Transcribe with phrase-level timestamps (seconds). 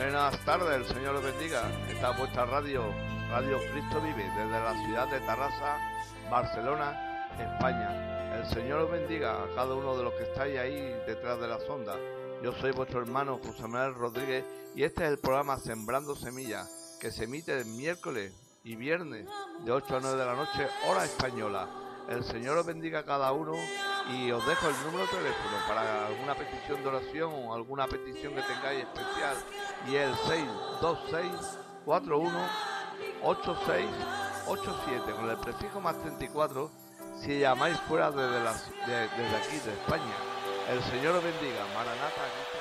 [0.00, 1.70] Buenas tardes, el Señor los bendiga.
[1.86, 2.82] Esta es vuestra radio,
[3.28, 5.76] Radio Cristo Vive, desde la ciudad de Tarrasa,
[6.30, 8.34] Barcelona, España.
[8.34, 11.60] El Señor os bendiga a cada uno de los que estáis ahí detrás de la
[11.60, 11.96] sonda.
[12.42, 17.10] Yo soy vuestro hermano José Manuel Rodríguez y este es el programa Sembrando Semillas, que
[17.10, 18.32] se emite el miércoles
[18.64, 19.28] y viernes
[19.66, 21.68] de 8 a 9 de la noche, hora española.
[22.08, 23.52] El Señor os bendiga a cada uno
[24.08, 28.34] y os dejo el número de teléfono para alguna petición de oración o alguna petición
[28.34, 29.36] que tengáis especial
[29.86, 32.30] y el 626 41
[33.22, 36.70] 8687 con el prefijo más 34
[37.20, 40.16] si llamáis fuera desde, las, desde aquí de España.
[40.70, 41.66] El Señor os bendiga.
[41.74, 42.59] Maranata.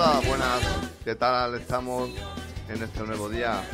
[0.00, 0.62] Hola, buenas.
[1.04, 2.08] ¿Qué tal estamos
[2.68, 3.64] en este nuevo día?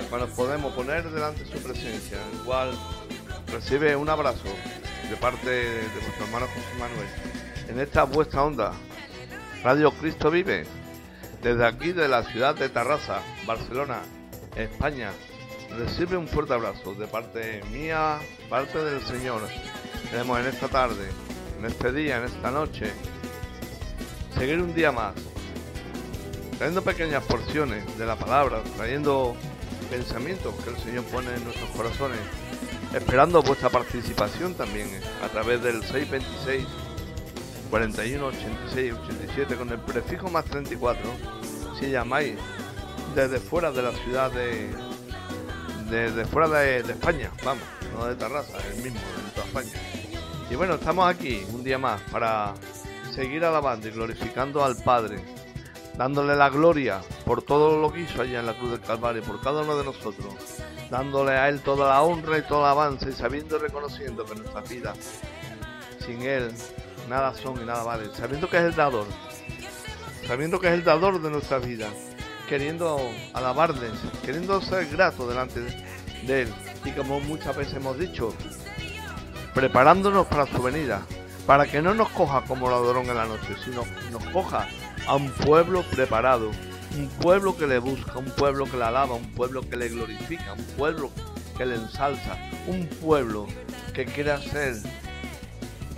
[0.00, 2.76] Hermanos, podemos poner delante su presencia, en cual
[3.46, 4.48] recibe un abrazo
[5.08, 7.06] de parte de vuestro hermano José Manuel.
[7.68, 8.72] En esta vuestra onda,
[9.62, 10.66] Radio Cristo Vive,
[11.40, 14.00] desde aquí de la ciudad de Tarrasa, Barcelona,
[14.56, 15.12] España,
[15.78, 18.18] recibe un fuerte abrazo de parte mía,
[18.48, 19.42] parte del Señor.
[20.10, 21.08] Tenemos en esta tarde,
[21.56, 22.92] en este día, en esta noche,
[24.40, 25.12] seguir un día más,
[26.56, 29.36] trayendo pequeñas porciones de la palabra, trayendo
[29.90, 32.18] pensamientos que el Señor pone en nuestros corazones,
[32.94, 34.88] esperando vuestra participación también
[35.22, 36.66] a través del 626
[37.68, 41.02] 41 86 87 con el prefijo más 34
[41.78, 42.36] si llamáis
[43.14, 44.70] desde fuera de la ciudad de
[45.90, 49.82] desde fuera de, España, vamos, no de Tarrasa, el mismo, en toda España.
[50.50, 52.54] Y bueno, estamos aquí un día más para
[53.14, 55.22] seguir alabando y glorificando al Padre,
[55.96, 59.40] dándole la gloria por todo lo que hizo allá en la cruz del Calvario, por
[59.40, 60.34] cada uno de nosotros,
[60.90, 64.34] dándole a Él toda la honra y todo el avance, y sabiendo y reconociendo que
[64.36, 64.98] nuestras vidas
[66.04, 66.52] sin Él
[67.08, 69.06] nada son y nada valen, sabiendo que es el dador,
[70.26, 71.92] sabiendo que es el dador de nuestras vidas,
[72.48, 72.98] queriendo
[73.34, 73.90] alabarle,
[74.24, 75.60] queriendo ser grato delante
[76.26, 76.54] de Él,
[76.84, 78.34] y como muchas veces hemos dicho,
[79.54, 81.02] preparándonos para su venida,
[81.50, 83.82] para que no nos coja como ladrón en la noche, sino
[84.12, 84.68] nos coja
[85.08, 86.52] a un pueblo preparado,
[86.96, 90.52] un pueblo que le busca, un pueblo que le alaba, un pueblo que le glorifica,
[90.52, 91.10] un pueblo
[91.58, 92.36] que le ensalza,
[92.68, 93.48] un pueblo
[93.92, 94.76] que quiera ser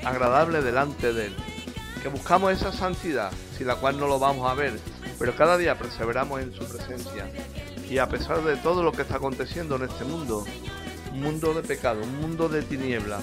[0.02, 1.37] agradable delante de él,
[2.02, 4.81] que buscamos esa santidad, sin la cual no lo vamos a ver,
[5.19, 7.31] pero cada día perseveramos en su presencia.
[7.90, 10.46] Y a pesar de todo lo que está aconteciendo en este mundo,
[11.12, 13.22] un mundo de pecado, un mundo de tinieblas,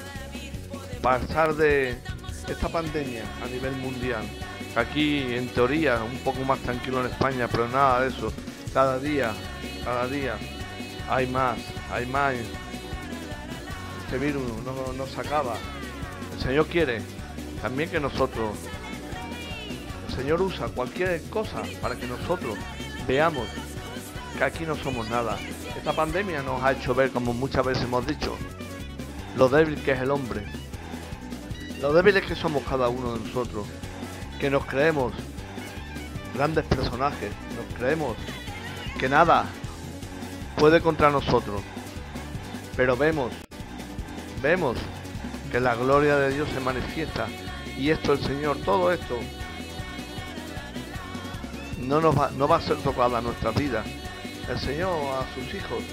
[1.02, 1.98] pasar de
[2.50, 4.24] esta pandemia a nivel mundial,
[4.76, 8.34] aquí en teoría un poco más tranquilo en España, pero nada de eso,
[8.74, 9.34] cada día,
[9.84, 10.36] cada día
[11.10, 11.58] hay más,
[11.92, 12.36] hay más.
[14.06, 15.56] Este virus no, no se acaba.
[16.34, 17.02] El Señor quiere
[17.62, 18.58] también que nosotros,
[20.08, 22.58] el Señor usa cualquier cosa para que nosotros
[23.08, 23.48] veamos
[24.38, 25.38] que aquí no somos nada.
[25.76, 28.36] Esta pandemia nos ha hecho ver, como muchas veces hemos dicho,
[29.36, 30.46] lo débil que es el hombre,
[31.82, 33.66] lo débiles que somos cada uno de nosotros,
[34.40, 35.14] que nos creemos
[36.34, 38.16] grandes personajes, nos creemos
[39.00, 39.46] que nada
[40.58, 41.62] puede contra nosotros,
[42.76, 43.32] pero vemos,
[44.42, 44.78] vemos
[45.52, 47.28] que la gloria de Dios se manifiesta
[47.78, 49.18] y esto el Señor, todo esto
[51.80, 53.84] no nos va, no va a ser tocada nuestra vida.
[54.50, 55.84] El Señor a sus hijos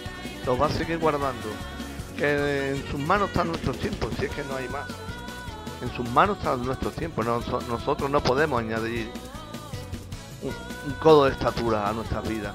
[0.45, 1.49] los va a seguir guardando.
[2.17, 4.87] Que en sus manos están nuestros tiempos, si es que no hay más.
[5.83, 7.27] En sus manos están nuestros tiempos.
[7.27, 9.11] nosotros no podemos añadir
[10.43, 12.55] un, codo de estatura a nuestra vida.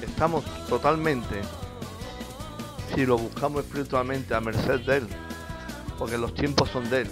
[0.00, 1.40] Estamos totalmente,
[2.94, 5.08] si lo buscamos espiritualmente, a merced de Él.
[5.98, 7.10] Porque los tiempos son de Él.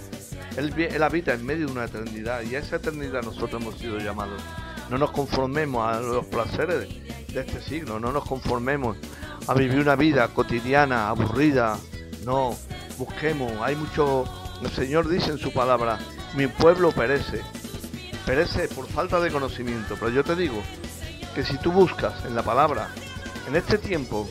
[0.57, 3.97] Él, él habita en medio de una eternidad y a esa eternidad nosotros hemos sido
[3.99, 4.41] llamados.
[4.89, 6.89] No nos conformemos a los placeres
[7.33, 8.97] de este siglo, no nos conformemos
[9.47, 11.77] a vivir una vida cotidiana, aburrida.
[12.25, 12.55] No,
[12.97, 14.25] busquemos, hay mucho
[14.63, 15.99] el Señor dice en su palabra,
[16.35, 17.41] mi pueblo perece.
[18.25, 19.95] Perece por falta de conocimiento.
[19.99, 20.61] Pero yo te digo
[21.33, 22.89] que si tú buscas en la palabra,
[23.47, 24.29] en este tiempo,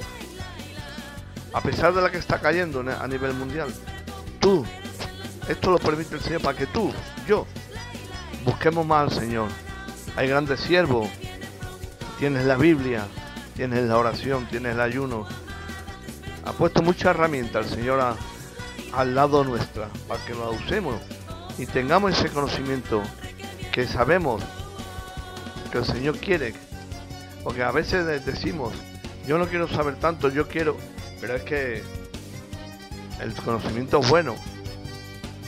[1.53, 3.73] a pesar de la que está cayendo a nivel mundial,
[4.39, 4.65] tú,
[5.49, 6.93] esto lo permite el Señor para que tú,
[7.27, 7.47] yo,
[8.45, 9.49] busquemos más al Señor.
[10.17, 11.09] Hay grandes siervos,
[12.19, 13.07] tienes la Biblia,
[13.57, 15.27] tienes la oración, tienes el ayuno.
[16.45, 18.17] Ha puesto mucha herramienta el Señor a,
[18.93, 21.01] al lado nuestra, para que lo usemos
[21.59, 23.03] y tengamos ese conocimiento
[23.73, 24.43] que sabemos
[25.71, 26.55] que el Señor quiere.
[27.45, 28.73] Porque a veces decimos,
[29.27, 30.77] yo no quiero saber tanto, yo quiero,
[31.21, 31.83] pero es que
[33.21, 34.35] el conocimiento es bueno,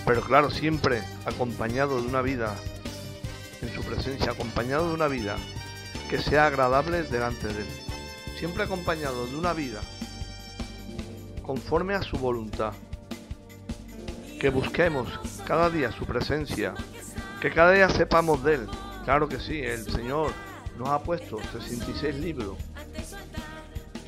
[0.05, 2.55] pero claro, siempre acompañado de una vida
[3.61, 5.37] en su presencia, acompañado de una vida
[6.11, 7.69] que sea agradable delante de Él.
[8.39, 9.81] Siempre acompañado de una vida
[11.43, 12.73] conforme a su voluntad
[14.43, 15.09] que busquemos
[15.47, 16.75] cada día su presencia,
[17.41, 18.69] que cada día sepamos de Él.
[19.05, 20.33] Claro que sí, el Señor
[20.77, 22.57] nos ha puesto 66 libros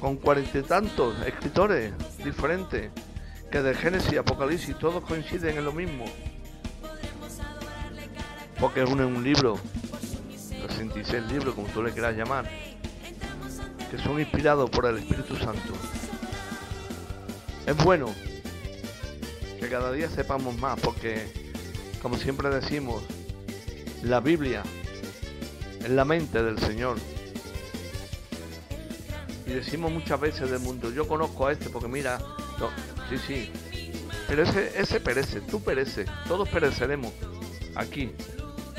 [0.00, 1.92] con cuarenta y tantos escritores
[2.24, 2.90] diferentes
[3.48, 6.04] que de Génesis Apocalipsis todos coinciden en lo mismo.
[8.58, 9.56] Porque es un libro,
[10.66, 12.50] 66 libros, como tú le quieras llamar,
[13.88, 15.74] que son inspirados por el Espíritu Santo.
[17.66, 18.12] Es bueno
[19.60, 21.26] que cada día sepamos más, porque
[22.02, 23.02] como siempre decimos,
[24.02, 24.62] la Biblia
[25.80, 26.98] es la mente del Señor.
[29.46, 32.18] Y decimos muchas veces del mundo, yo conozco a este porque mira,
[33.08, 33.52] sí, sí,
[34.26, 37.12] pero ese, ese perece, tú pereces, todos pereceremos
[37.74, 38.12] aquí,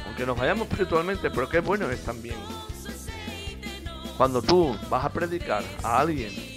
[0.05, 2.37] aunque nos vayamos espiritualmente, pero qué bueno es también.
[4.17, 6.54] Cuando tú vas a predicar a alguien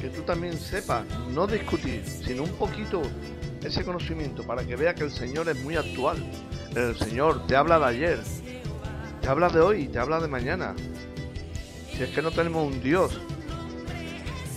[0.00, 3.02] que tú también sepas, no discutir, sino un poquito
[3.62, 6.16] ese conocimiento para que vea que el Señor es muy actual.
[6.74, 8.20] El Señor te habla de ayer,
[9.20, 10.74] te habla de hoy, te habla de mañana.
[11.92, 13.12] Si es que no tenemos un Dios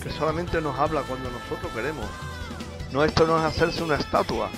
[0.02, 2.06] que solamente nos habla cuando nosotros queremos.
[2.92, 4.50] No, esto no es hacerse una estatua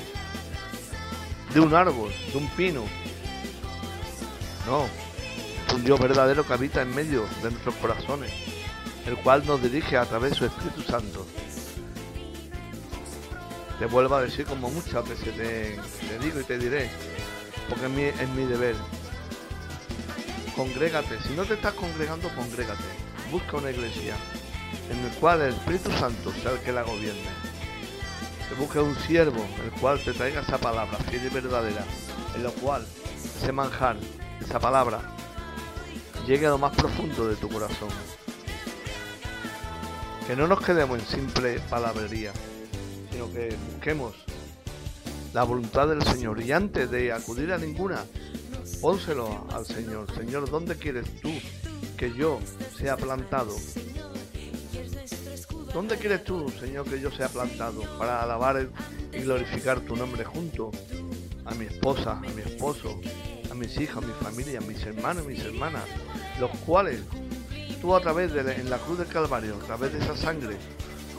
[1.52, 2.84] de un árbol, de un pino.
[4.66, 4.86] No,
[5.66, 8.45] es un Dios verdadero que habita en medio de nuestros corazones
[9.06, 11.24] el cual nos dirige a través de su Espíritu Santo.
[13.78, 15.78] Te vuelvo a decir como muchas veces te,
[16.24, 16.90] digo y te diré,
[17.68, 18.74] porque es mi, deber.
[20.56, 21.20] congrégate.
[21.20, 22.84] Si no te estás congregando, congrégate.
[23.30, 24.16] Busca una iglesia
[24.90, 27.28] en el cual el Espíritu Santo sea el que la gobierne.
[28.48, 31.84] Que busque un siervo, el cual te traiga esa palabra fiel y verdadera,
[32.34, 32.86] en lo cual
[33.36, 33.96] ese manjar,
[34.40, 35.00] esa palabra,
[36.26, 37.90] llegue a lo más profundo de tu corazón.
[40.26, 42.32] Que no nos quedemos en simple palabrería,
[43.12, 44.14] sino que busquemos
[45.32, 46.42] la voluntad del Señor.
[46.42, 48.04] Y antes de acudir a ninguna,
[48.80, 50.12] pónselo al Señor.
[50.16, 51.30] Señor, ¿dónde quieres tú
[51.96, 52.40] que yo
[52.76, 53.54] sea plantado?
[55.72, 58.68] ¿Dónde quieres tú, Señor, que yo sea plantado para alabar
[59.12, 60.72] y glorificar tu nombre junto
[61.44, 63.00] a mi esposa, a mi esposo,
[63.48, 65.84] a mis hijos, a mi familia, a mis hermanos y mis hermanas,
[66.40, 67.02] los cuales
[67.94, 70.56] a través de en la cruz del Calvario, a través de esa sangre,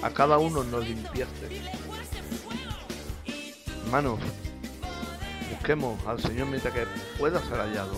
[0.01, 1.62] a cada uno nos limpiaste.
[3.86, 4.19] Hermanos,
[5.51, 6.86] busquemos al Señor mientras que
[7.17, 7.95] pueda ser hallado.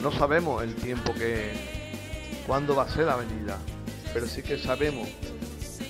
[0.00, 1.52] No sabemos el tiempo que,
[2.46, 3.58] cuándo va a ser la venida,
[4.14, 5.08] pero sí que sabemos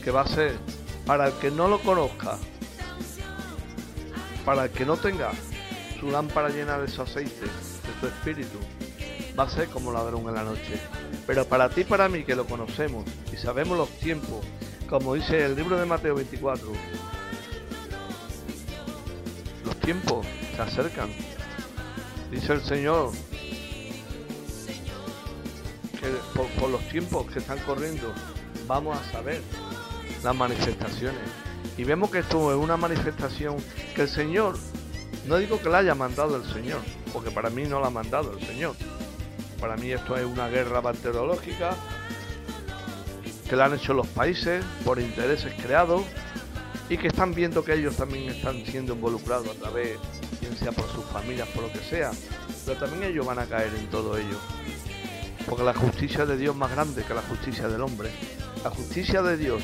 [0.03, 0.57] que va a ser
[1.05, 2.39] para el que no lo conozca,
[4.45, 5.31] para el que no tenga
[6.01, 8.59] su lámpara llena de su aceite, de su espíritu,
[9.39, 10.81] va a ser como ladrón en la noche.
[11.27, 14.45] Pero para ti y para mí que lo conocemos y sabemos los tiempos,
[14.89, 16.73] como dice el libro de Mateo 24,
[19.87, 20.27] tiempos
[20.57, 21.09] se acercan.
[22.29, 23.13] Dice el Señor
[25.93, 26.09] que
[26.61, 28.13] por, los tiempos que están corriendo
[28.67, 29.41] vamos a saber
[30.25, 31.23] las manifestaciones.
[31.79, 33.59] Y vemos que esto es una manifestación
[33.95, 34.59] que el Señor,
[35.29, 36.81] no digo que la haya mandado el Señor,
[37.13, 38.75] porque para mí no la ha mandado el Señor.
[39.61, 41.75] Para mí esto es una guerra bacteriológica
[43.49, 46.03] que la han hecho los países por intereses creados
[46.89, 49.99] y que están viendo que ellos también están siendo involucrados a través,
[50.41, 52.11] bien sea por sus familias, por lo que sea,
[52.65, 54.39] pero también ellos van a caer en todo ello.
[55.47, 58.11] Porque la justicia de Dios es más grande que la justicia del hombre.
[58.65, 59.63] La justicia de Dios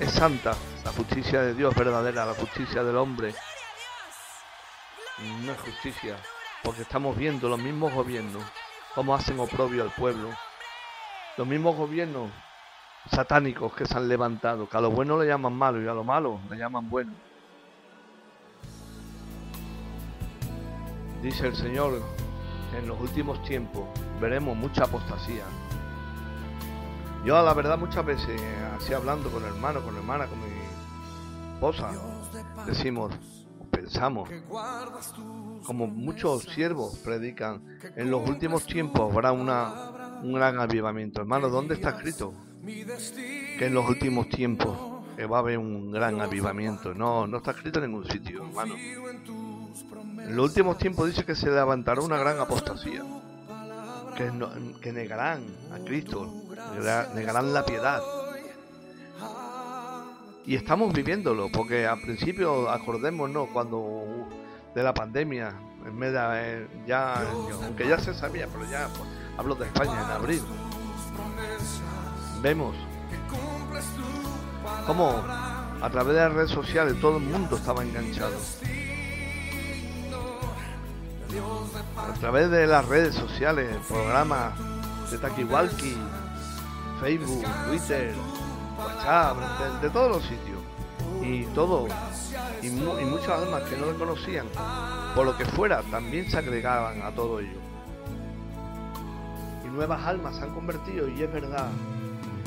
[0.00, 0.54] es santa,
[0.84, 3.34] la justicia de Dios es verdadera, la justicia del hombre
[5.42, 6.16] no es justicia,
[6.66, 8.42] porque estamos viendo los mismos gobiernos
[8.92, 10.30] cómo hacen oprobio al pueblo.
[11.36, 12.28] Los mismos gobiernos
[13.08, 16.02] satánicos que se han levantado, que a lo bueno le llaman malo y a lo
[16.02, 17.12] malo le llaman bueno.
[21.22, 22.02] Dice el Señor
[22.72, 23.84] que en los últimos tiempos
[24.20, 25.44] veremos mucha apostasía.
[27.24, 28.40] Yo a la verdad muchas veces,
[28.76, 30.46] así hablando con hermano, con hermana, con mi
[31.54, 31.92] esposa,
[32.66, 33.12] decimos,
[33.76, 34.28] pensamos,
[35.64, 37.62] como muchos siervos predican,
[37.94, 41.20] en los últimos tiempos habrá una, un gran avivamiento.
[41.20, 42.32] Hermano, ¿dónde está escrito?
[42.66, 44.76] que en los últimos tiempos
[45.30, 46.94] va a haber un gran avivamiento.
[46.94, 48.74] No, no está escrito en ningún sitio, hermano.
[48.76, 53.04] En los últimos tiempos dice que se levantará una gran apostasía,
[54.16, 54.32] que,
[54.80, 56.32] que negarán a Cristo,
[57.14, 58.00] negarán la piedad.
[60.46, 64.28] Y estamos viviéndolo, porque al principio, acordémonos, cuando
[64.74, 65.52] de la pandemia,
[65.84, 67.24] en medio, eh, ya,
[67.64, 70.42] aunque ya se sabía, pero ya pues, hablo de España en abril,
[72.42, 72.76] vemos
[74.86, 78.36] cómo a través de las redes sociales todo el mundo estaba enganchado.
[81.96, 84.52] A través de las redes sociales, programas
[85.10, 85.96] de Takiwalki,
[87.00, 88.14] Facebook, Twitter,
[89.80, 90.58] De, todos los sitios.
[91.22, 91.86] Y todo,
[92.62, 94.46] y, y muchas almas que no le conocían,
[95.14, 97.58] por lo que fuera, también se agregaban a todo ello.
[99.64, 101.68] Y nuevas almas se han convertido, y es verdad,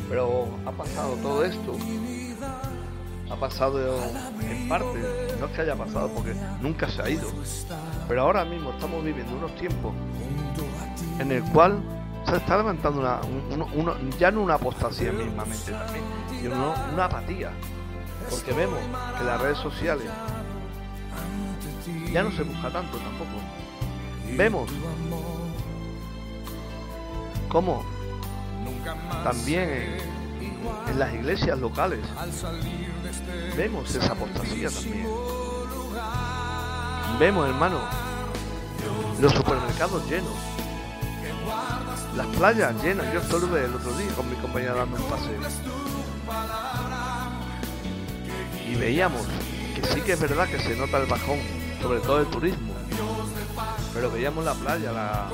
[0.08, 1.76] pero ha pasado todo esto.
[3.32, 3.80] Ha pasado
[4.42, 7.28] en parte, no es que haya pasado porque nunca se ha ido.
[8.08, 9.94] Pero ahora mismo estamos viviendo unos tiempos
[11.20, 11.80] en el cual
[12.30, 16.04] se está levantando una, ya no una apostasía mismamente también,
[16.40, 17.52] sino una apatía.
[18.30, 18.80] Porque vemos
[19.18, 20.08] que las redes sociales
[22.12, 23.32] ya no se busca tanto tampoco.
[24.36, 24.70] Vemos
[27.50, 27.84] cómo
[29.24, 29.98] también
[30.88, 32.00] en, las iglesias locales
[33.56, 35.08] vemos esa apostasía también.
[37.20, 37.80] Vemos, hermano,
[39.20, 40.34] los supermercados llenos,
[42.16, 43.12] las playas llenas.
[43.14, 45.40] Yo estuve el otro día con mi compañera dando un paseo.
[48.68, 49.26] Y veíamos
[49.76, 51.40] que sí que es verdad que se nota el bajón,
[51.82, 52.74] sobre todo el turismo.
[53.94, 55.30] Pero veíamos la playa, la,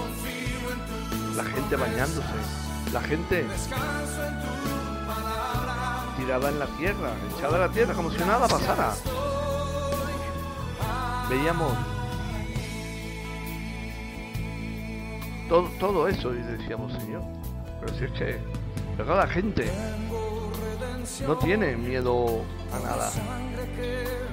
[1.36, 2.27] la gente bañándose,
[2.94, 3.46] la gente
[6.17, 8.94] tirada en la tierra, echada en la tierra, como si nada pasara.
[11.29, 11.74] Veíamos
[15.48, 17.22] todo, eso y decíamos, Señor,
[17.80, 18.40] pero si es que
[18.98, 19.72] pero la gente
[21.28, 22.42] no tiene miedo
[22.74, 23.12] a nada.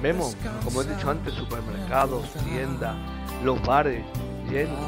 [0.01, 2.95] Vemos, como he dicho antes, supermercados, tiendas,
[3.43, 4.03] los bares
[4.49, 4.79] llenos.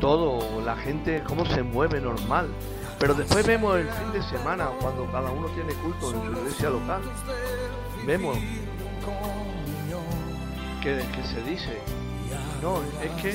[0.00, 2.48] Todo, la gente, cómo se mueve normal.
[2.98, 6.70] Pero después vemos el fin de semana, cuando cada uno tiene culto en su iglesia
[6.70, 7.02] local.
[8.06, 8.38] Vemos
[10.82, 11.78] que, que se dice,
[12.62, 13.34] no, es que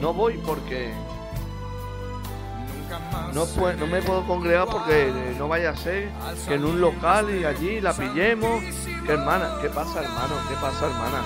[0.00, 0.92] no voy porque
[3.32, 6.10] no, no me puedo congregar porque no vaya a ser
[6.48, 8.62] que en un local y allí la pillemos.
[9.06, 9.56] ¿Qué hermana?
[9.60, 10.34] ¿Qué pasa, hermano?
[10.48, 11.22] ¿Qué pasa, hermana?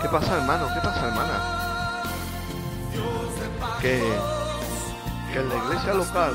[0.00, 0.68] ¿Qué pasa, hermano?
[0.74, 2.02] ¿Qué pasa, hermana?
[3.80, 4.02] Que,
[5.32, 6.34] que en la iglesia local,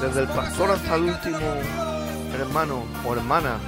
[0.00, 1.38] desde el pastor hasta el último
[2.34, 3.58] hermano o hermana,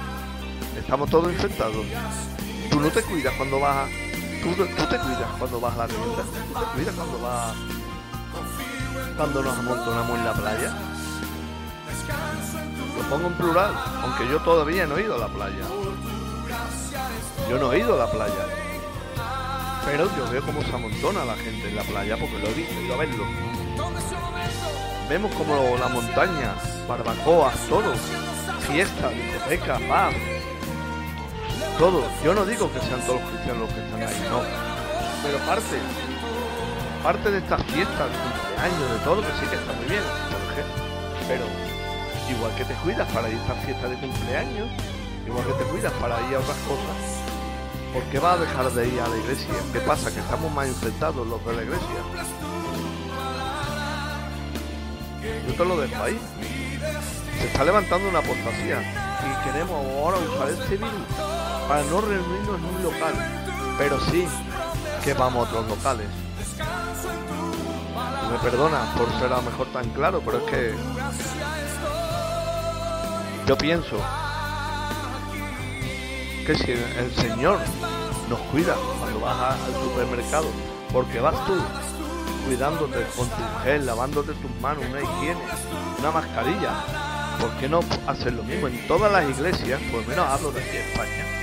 [0.77, 1.85] estamos todos infectados.
[2.69, 4.04] Tú no te cuidas cuando vas a...
[4.45, 6.23] Tú, te cuidas cuando vas a la tienda.
[6.23, 7.55] Tú te cuidas cuando vas
[9.17, 10.73] cuando nos amontonamos en la playa?
[12.97, 13.73] Lo pongo en plural,
[14.03, 15.65] aunque yo todavía no he ido a la playa.
[17.49, 18.45] Yo no he ido a la playa.
[19.85, 22.81] Pero yo veo cómo se amontona la gente en la playa porque lo he visto,
[22.81, 23.25] ido a verlo.
[25.09, 26.55] Vemos como la montaña,
[26.87, 27.93] barbacoas, todo,
[28.67, 30.15] fiesta, discoteca, paz,
[31.77, 32.03] todo.
[32.23, 34.41] Yo no digo que sean todos los cristianos los que están ahí, no.
[35.23, 35.77] Pero parte,
[37.03, 38.09] parte de estas fiestas,
[38.61, 40.03] años, de todo, que sí que está muy bien,
[41.27, 41.43] pero
[42.29, 44.69] igual que te cuidas para ir a esta fiesta de cumpleaños,
[45.25, 46.97] igual que te cuidas para ir a otras cosas,
[47.93, 49.53] ¿por qué vas a dejar de ir a la iglesia?
[49.73, 50.13] ¿Qué pasa?
[50.13, 51.99] Que estamos más infectados los de la iglesia.
[55.47, 56.19] Yo te lo dejo ahí.
[57.39, 61.34] Se está levantando una apostasía y queremos ahora usar este virus
[61.67, 63.13] para no reunirnos en un local,
[63.77, 64.27] pero sí
[65.03, 66.07] que vamos a otros locales
[68.31, 70.75] me perdona por ser a lo mejor tan claro, pero es que
[73.47, 73.97] yo pienso
[76.45, 77.59] que si el Señor
[78.29, 80.47] nos cuida cuando vas al supermercado,
[80.91, 81.55] porque vas tú
[82.45, 85.41] cuidándote con tu gel, lavándote tus manos, una higiene,
[85.99, 86.71] una mascarilla,
[87.39, 88.67] ¿por qué no hacer lo mismo?
[88.67, 91.34] En todas las iglesias, por lo menos hablo de aquí en España,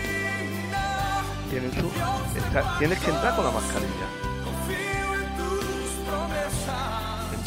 [2.79, 4.33] tienes que entrar con la mascarilla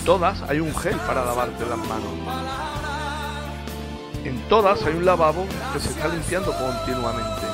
[0.06, 2.14] todas hay un gel para lavarte las manos.
[4.24, 7.48] En todas hay un lavabo que se está limpiando continuamente.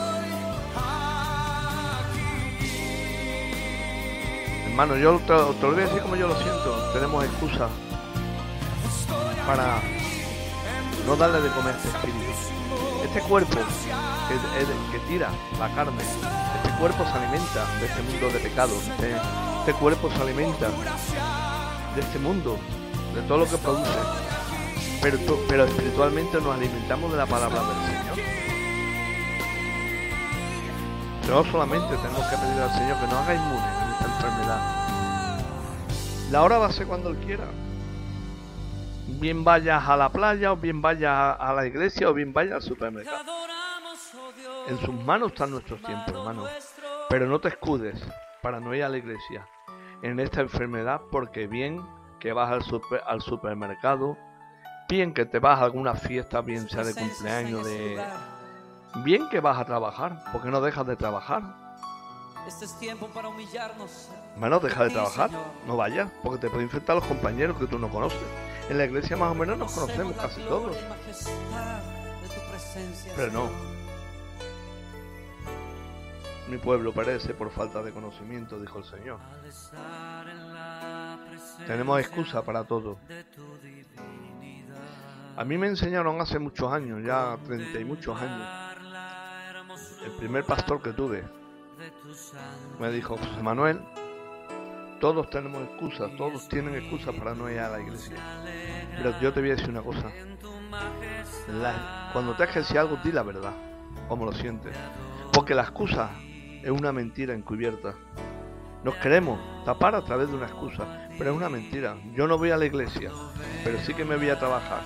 [4.68, 6.92] Hermano, yo te, lo voy a decir como yo lo siento.
[6.94, 7.70] Tenemos excusa
[9.48, 9.82] para
[11.06, 12.32] no darle de comer este espíritu.
[13.06, 13.60] Este cuerpo
[14.28, 14.36] que,
[14.92, 15.30] que, tira
[15.60, 18.74] la carne, este cuerpo se alimenta de este mundo de pecado.
[18.76, 19.16] Este,
[19.60, 20.70] este cuerpo se alimenta
[21.96, 22.58] de este mundo,
[23.14, 24.00] de todo lo que produce.
[25.02, 28.02] Pero, pero espiritualmente nos alimentamos de la palabra del Señor.
[31.28, 34.82] No solamente tenemos que pedir al Señor que nos haga inmunes en esta enfermedad.
[36.32, 37.46] La hora va a ser cuando Él quiera.
[39.08, 42.62] Bien vayas a la playa, o bien vayas a la iglesia, o bien vayas al
[42.62, 43.41] supermercado.
[44.72, 46.46] En sus manos están nuestros tiempos, hermano.
[47.10, 48.02] Pero no te escudes
[48.42, 49.46] para no ir a la iglesia
[50.02, 51.86] en esta enfermedad porque bien
[52.22, 54.18] que vas al, super, al supermercado,
[54.88, 58.02] bien que te vas a alguna fiesta, bien sea de cumpleaños, de...
[59.04, 61.42] Bien que vas a trabajar, porque no dejas de trabajar.
[62.48, 64.10] Este es tiempo para humillarnos.
[64.38, 65.32] Bueno, deja de trabajar,
[65.68, 68.20] no vayas, porque te pueden infectar los compañeros que tú no conoces.
[68.70, 70.78] En la iglesia más o menos nos conocemos casi todos.
[73.16, 73.50] Pero no,
[76.52, 79.20] mi pueblo perece por falta de conocimiento, dijo el Señor.
[81.66, 83.00] Tenemos excusa para todo.
[85.38, 88.48] A mí me enseñaron hace muchos años, ya treinta y muchos años,
[90.04, 91.24] el primer pastor que tuve
[92.82, 93.80] me dijo, José Manuel,
[95.00, 98.18] todos tenemos excusas, todos tienen excusas para no ir a la iglesia.
[98.98, 100.12] Pero yo te voy a decir una cosa.
[102.12, 103.54] cuando te hagas algo, di la verdad,
[104.10, 104.76] como lo sientes.
[105.32, 106.12] Porque la excusa
[106.64, 107.96] es una mentira encubierta.
[108.84, 111.96] Nos queremos tapar a través de una excusa, pero es una mentira.
[112.16, 113.12] Yo no voy a la iglesia,
[113.64, 114.82] pero sí que me voy a trabajar.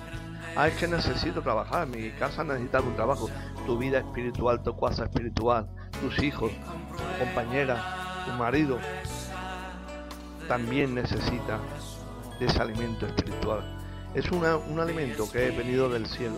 [0.54, 3.28] Ah, es que necesito trabajar, mi casa necesita un trabajo.
[3.66, 5.68] Tu vida espiritual, tu casa espiritual,
[6.00, 8.78] tus hijos, tu compañera, tu marido,
[10.48, 11.58] también necesita
[12.38, 13.64] de ese alimento espiritual.
[14.14, 16.36] Es un alimento que he venido del cielo.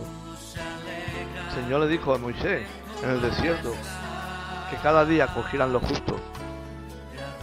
[1.48, 2.66] El Señor le dijo a Moisés
[3.04, 3.72] en el desierto,
[4.70, 6.16] que cada día cogieran lo justo.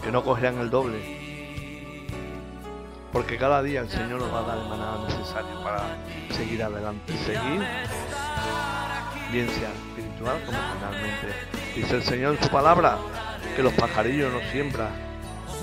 [0.03, 0.99] que no cogerán el doble.
[3.11, 5.81] Porque cada día el Señor nos va a dar el maná necesario para
[6.29, 7.65] seguir adelante, seguir,
[9.31, 11.33] bien sea espiritual como finalmente.
[11.75, 12.97] Dice el Señor en su palabra
[13.55, 14.89] que los pajarillos no siembran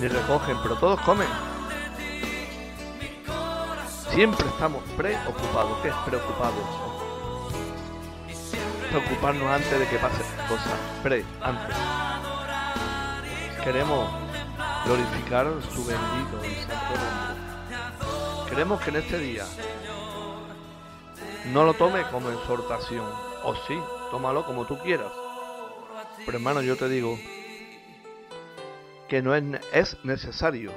[0.01, 1.29] ni recogen, pero todos comen.
[4.11, 5.79] Siempre estamos preocupados.
[5.83, 6.91] ¿Qué es preocupados?
[8.92, 10.78] Preocuparnos antes de que pasen cosas.
[11.02, 11.76] Pre, antes.
[13.64, 14.09] Queremos
[14.85, 18.50] glorificar su bendito y santo nombre.
[18.50, 19.44] Queremos que en este día
[21.52, 23.07] no lo tome como exhortación.
[23.44, 23.76] O sí,
[24.11, 25.11] tómalo como tú quieras.
[26.24, 27.18] Pero hermano, yo te digo
[29.09, 30.70] que no es, es necesario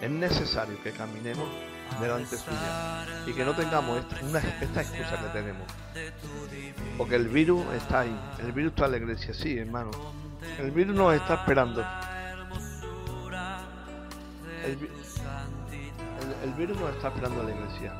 [0.00, 1.46] es necesario que caminemos
[1.98, 5.62] delante suya y que no tengamos una, esta excusa que tenemos.
[6.96, 9.90] Porque el virus está ahí, el virus está en la iglesia, sí, hermano.
[10.58, 11.84] El virus nos está esperando.
[14.64, 17.94] El, virus nos está esperando en la iglesia.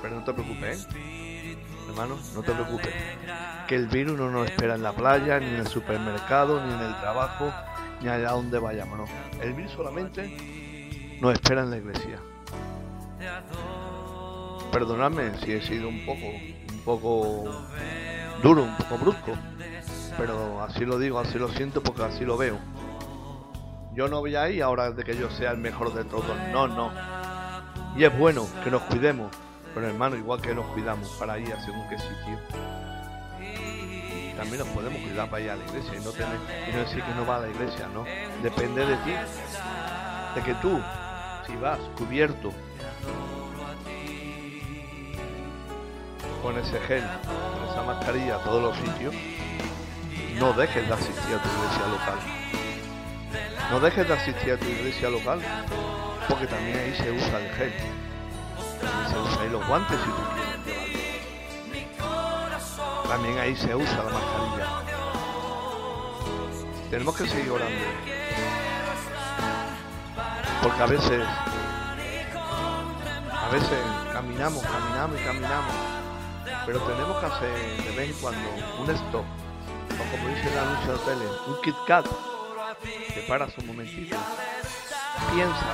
[0.00, 1.56] Pero no te preocupes, ¿eh?
[1.88, 2.94] hermano, no te preocupes.
[3.68, 6.80] Que el virus no nos espera en la playa, ni en el supermercado, ni en
[6.80, 7.52] el trabajo,
[8.00, 9.06] ni allá donde vayamos, no.
[9.40, 12.18] El virus solamente nos espera en la iglesia.
[14.72, 17.44] Perdonadme si he sido un poco, un poco
[18.42, 19.32] duro, un poco brusco,
[20.16, 22.58] pero así lo digo, así lo siento porque así lo veo.
[23.94, 26.90] Yo no voy ahí ahora de que yo sea el mejor de todos, no, no.
[27.96, 29.30] Y es bueno que nos cuidemos,
[29.74, 32.38] pero hermano, igual que nos cuidamos para ir a según qué sitio.
[34.36, 37.02] También nos podemos cuidar para ir a la iglesia y no, tener, y no decir
[37.02, 38.04] que no va a la iglesia, ¿no?
[38.42, 39.12] Depende de ti,
[40.34, 40.80] de que tú
[41.46, 42.52] si vas cubierto
[46.42, 49.14] con ese gel, con esa mascarilla a todos los sitios,
[50.38, 52.18] no dejes de asistir a tu iglesia local.
[53.70, 55.40] No dejes de asistir a tu iglesia local,
[56.28, 57.72] porque también ahí se usa el gel.
[58.80, 60.58] También se usa ahí los guantes si tú quieres
[61.86, 63.08] llevarlos.
[63.08, 64.66] También ahí se usa la mascarilla.
[66.90, 67.84] Tenemos que seguir orando
[70.62, 71.24] porque a veces,
[73.52, 73.78] veces
[74.10, 75.74] caminamos, caminamos y caminamos,
[76.64, 78.48] pero tenemos que hacer de vez en cuando
[78.80, 79.24] un stop,
[79.90, 82.06] o como dice el anuncio de tele, un Kit Kat,
[83.12, 84.16] que paras un momentito,
[85.34, 85.66] piensa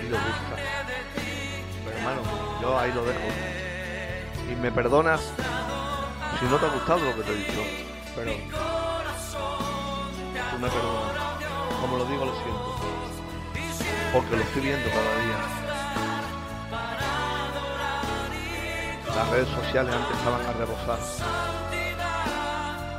[0.00, 0.54] y lo busca.
[1.84, 2.22] Pero hermano,
[2.62, 3.20] yo ahí lo dejo.
[4.48, 5.20] Y me perdonas
[6.38, 7.64] si no te ha gustado lo que te he dicho,
[8.14, 8.32] pero
[10.52, 11.18] tú me perdonas.
[11.80, 12.78] Como lo digo, lo siento
[14.12, 15.67] porque lo estoy viendo cada día.
[19.18, 20.98] Las redes sociales antes estaban a rebosar.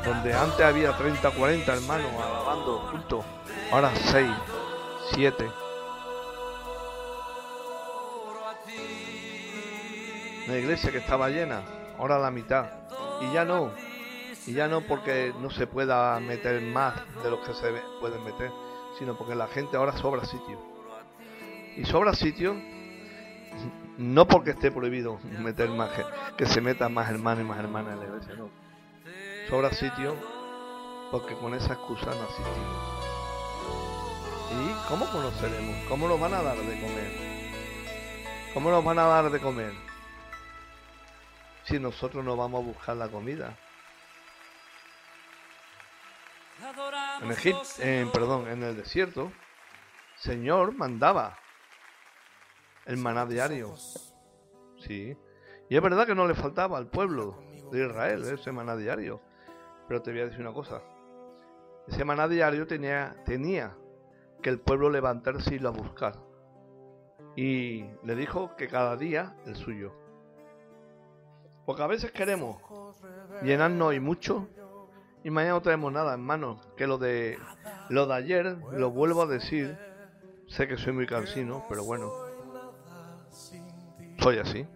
[0.03, 3.25] Donde antes había 30, 40 hermanos alabando juntos,
[3.71, 4.29] ahora 6,
[5.13, 5.49] 7.
[10.49, 11.61] La iglesia que estaba llena,
[11.97, 12.65] ahora la mitad.
[13.21, 13.71] Y ya no.
[14.45, 18.51] Y ya no porque no se pueda meter más de lo que se pueden meter,
[18.97, 20.59] sino porque la gente ahora sobra sitio
[21.77, 22.57] y sobra sitio,
[23.97, 25.91] no porque esté prohibido meter más
[26.37, 28.49] que se metan más hermanos y más hermanas en la iglesia, no.
[29.49, 30.15] Sobra sitio
[31.11, 32.99] porque con esa excusa no asistimos.
[34.51, 35.75] ¿Y cómo conoceremos?
[35.87, 37.11] ¿Cómo nos van a dar de comer?
[38.53, 39.73] ¿Cómo nos van a dar de comer?
[41.65, 43.55] Si nosotros no vamos a buscar la comida.
[47.21, 47.61] En Egipto,
[48.11, 49.31] perdón, en el desierto,
[50.15, 51.37] Señor mandaba
[52.89, 53.75] el maná diario.
[54.79, 55.15] Sí.
[55.69, 57.37] Y es verdad que no le faltaba al pueblo
[57.71, 59.21] de Israel ese maná diario.
[59.87, 60.81] Pero te voy a decir una cosa.
[61.87, 63.77] Ese maná diario tenía, tenía
[64.41, 66.15] que el pueblo levantarse y irlo a buscar.
[67.35, 69.93] Y le dijo que cada día el suyo.
[71.67, 72.57] Porque a veces queremos
[73.43, 74.47] llenarnos y mucho
[75.23, 76.59] y mañana no tenemos nada, hermano.
[76.75, 77.37] Que lo de
[77.89, 79.77] lo de ayer, lo vuelvo a decir.
[80.47, 82.11] Sé que soy muy cansino, pero bueno,
[84.19, 84.67] soy así.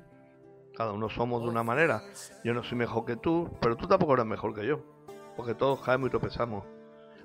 [0.76, 2.04] Cada uno somos de una manera.
[2.44, 4.80] Yo no soy mejor que tú, pero tú tampoco eres mejor que yo.
[5.36, 6.66] Porque todos caemos y tropezamos.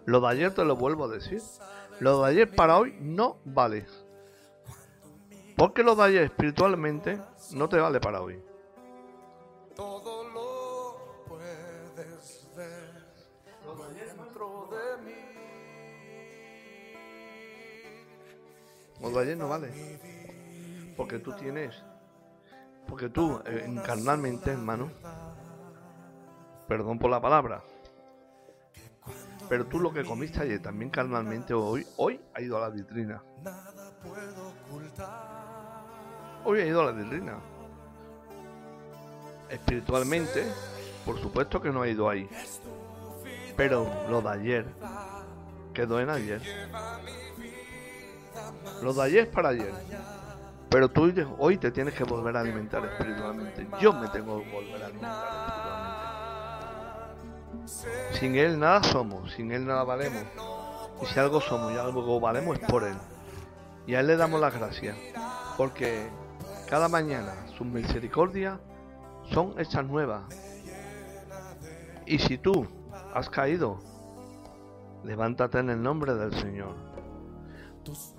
[0.04, 1.40] Lo de ayer te lo vuelvo a decir.
[2.00, 3.86] Lo de ayer para hoy no vale.
[5.56, 7.20] Porque lo de ayer espiritualmente
[7.52, 8.40] no te vale para hoy.
[9.74, 12.78] Todo lo puedes ver
[19.00, 19.72] Lo de ayer no vale.
[20.96, 21.82] Porque tú tienes
[22.88, 24.90] porque tú, eh, encarnalmente, hermano,
[26.66, 27.62] perdón por la palabra,
[29.48, 33.22] Pero tú lo que comiste ayer también carnalmente hoy, hoy ha ido a la vitrina.
[36.44, 37.38] Hoy ha ido a la vitrina.
[39.48, 40.44] Espiritualmente,
[41.06, 42.28] por supuesto que no ha ido ahí.
[43.56, 44.66] Pero lo de ayer
[45.72, 46.42] quedó en ayer.
[48.82, 49.72] Lo de ayer es para ayer.
[50.70, 53.66] Pero tú hoy te tienes que volver a alimentar espiritualmente.
[53.80, 55.78] Yo me tengo que volver a alimentar espiritualmente.
[58.18, 60.24] Sin Él nada somos, sin Él nada valemos.
[61.00, 62.96] Y si algo somos y algo valemos es por Él.
[63.86, 64.96] Y a Él le damos las gracias.
[65.56, 66.08] Porque
[66.68, 68.58] cada mañana sus misericordias
[69.32, 70.24] son hechas nuevas.
[72.04, 72.66] Y si tú
[73.14, 73.78] has caído,
[75.04, 76.87] levántate en el nombre del Señor.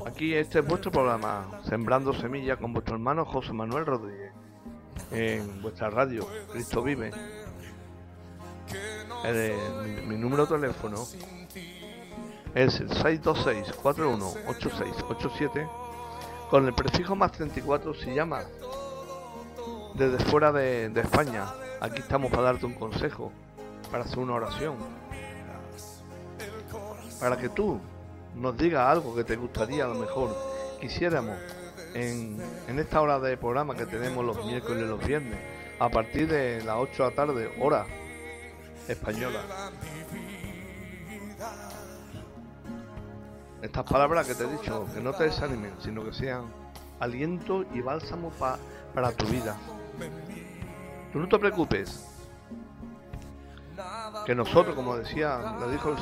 [0.06, 4.32] Aquí este es vuestro programa, Sembrando Semillas con vuestro hermano José Manuel Rodríguez,
[5.12, 7.12] en vuestra radio, Cristo Vive.
[10.08, 10.98] mi, número de teléfono
[12.56, 15.70] es el 626-418687
[16.50, 18.48] con el prefijo más 34 si llamas
[19.94, 21.46] desde fuera de España.
[21.82, 23.32] Aquí estamos para darte un consejo
[23.92, 24.76] para hacer una oración.
[27.20, 27.80] Para que tú
[28.40, 30.36] nos digas algo que te gustaría a lo mejor
[30.80, 31.38] quisiéramos
[31.94, 32.40] en,
[32.80, 35.40] esta hora de programa que tenemos los miércoles y los viernes,
[35.80, 37.86] a partir de las 8 de la tarde, hora
[38.88, 39.42] española.
[43.62, 46.46] Estas palabras que te he dicho, que no te desanimen, sino que sean
[47.00, 48.32] aliento y bálsamo
[48.94, 49.58] para tu vida.
[51.12, 52.06] Tú no te preocupes,
[54.26, 55.96] que nosotros, como decía, le dijo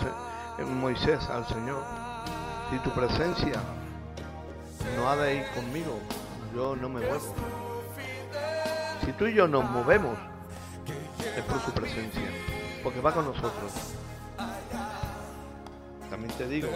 [0.65, 1.83] Moisés al Señor,
[2.69, 3.61] si tu presencia
[4.95, 5.99] no ha de ir conmigo,
[6.53, 7.33] yo no me muevo.
[9.05, 10.17] Si tú y yo nos movemos,
[11.35, 12.29] es por su presencia,
[12.83, 13.71] porque va con nosotros.
[16.09, 16.69] También te digo,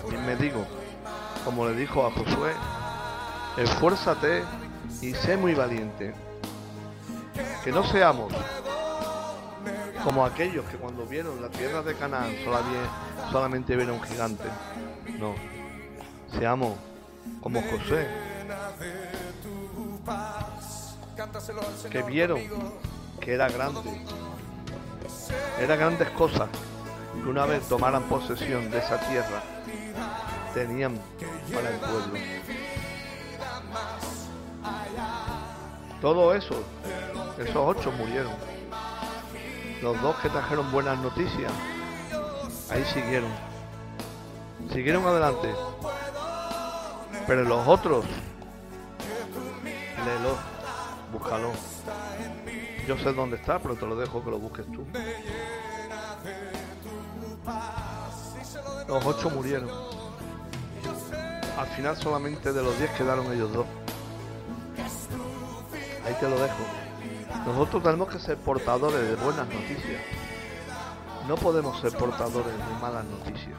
[0.00, 0.66] también me digo,
[1.44, 2.52] como le dijo a Josué,
[3.56, 4.44] esfuérzate
[5.02, 6.14] y sé muy valiente.
[7.64, 8.32] Que no seamos
[10.04, 12.34] como aquellos que cuando vieron la tierra de Canaán
[13.30, 14.44] solamente vieron gigante.
[15.18, 15.34] No,
[16.38, 16.76] seamos
[17.42, 18.08] como José,
[21.90, 22.40] que vieron
[23.20, 24.02] que era grande,
[25.58, 26.48] eran grandes cosas
[27.22, 29.42] que una vez tomaran posesión de esa tierra,
[30.54, 30.98] tenían
[31.52, 32.14] para el pueblo.
[36.00, 36.64] Todo eso,
[37.38, 38.32] esos ocho murieron
[39.82, 41.52] los dos que trajeron buenas noticias,
[42.70, 43.30] ahí siguieron.
[44.72, 45.54] Siguieron adelante.
[47.26, 48.04] Pero los otros,
[50.04, 50.36] léelo,
[51.12, 51.52] búscalo.
[52.86, 54.86] Yo sé dónde está, pero te lo dejo que lo busques tú.
[58.88, 59.70] Los ocho murieron.
[61.56, 63.66] Al final solamente de los diez quedaron ellos dos.
[66.06, 66.89] Ahí te lo dejo.
[67.46, 70.02] Nosotros tenemos que ser portadores de buenas noticias.
[71.26, 73.58] No podemos ser portadores de malas noticias.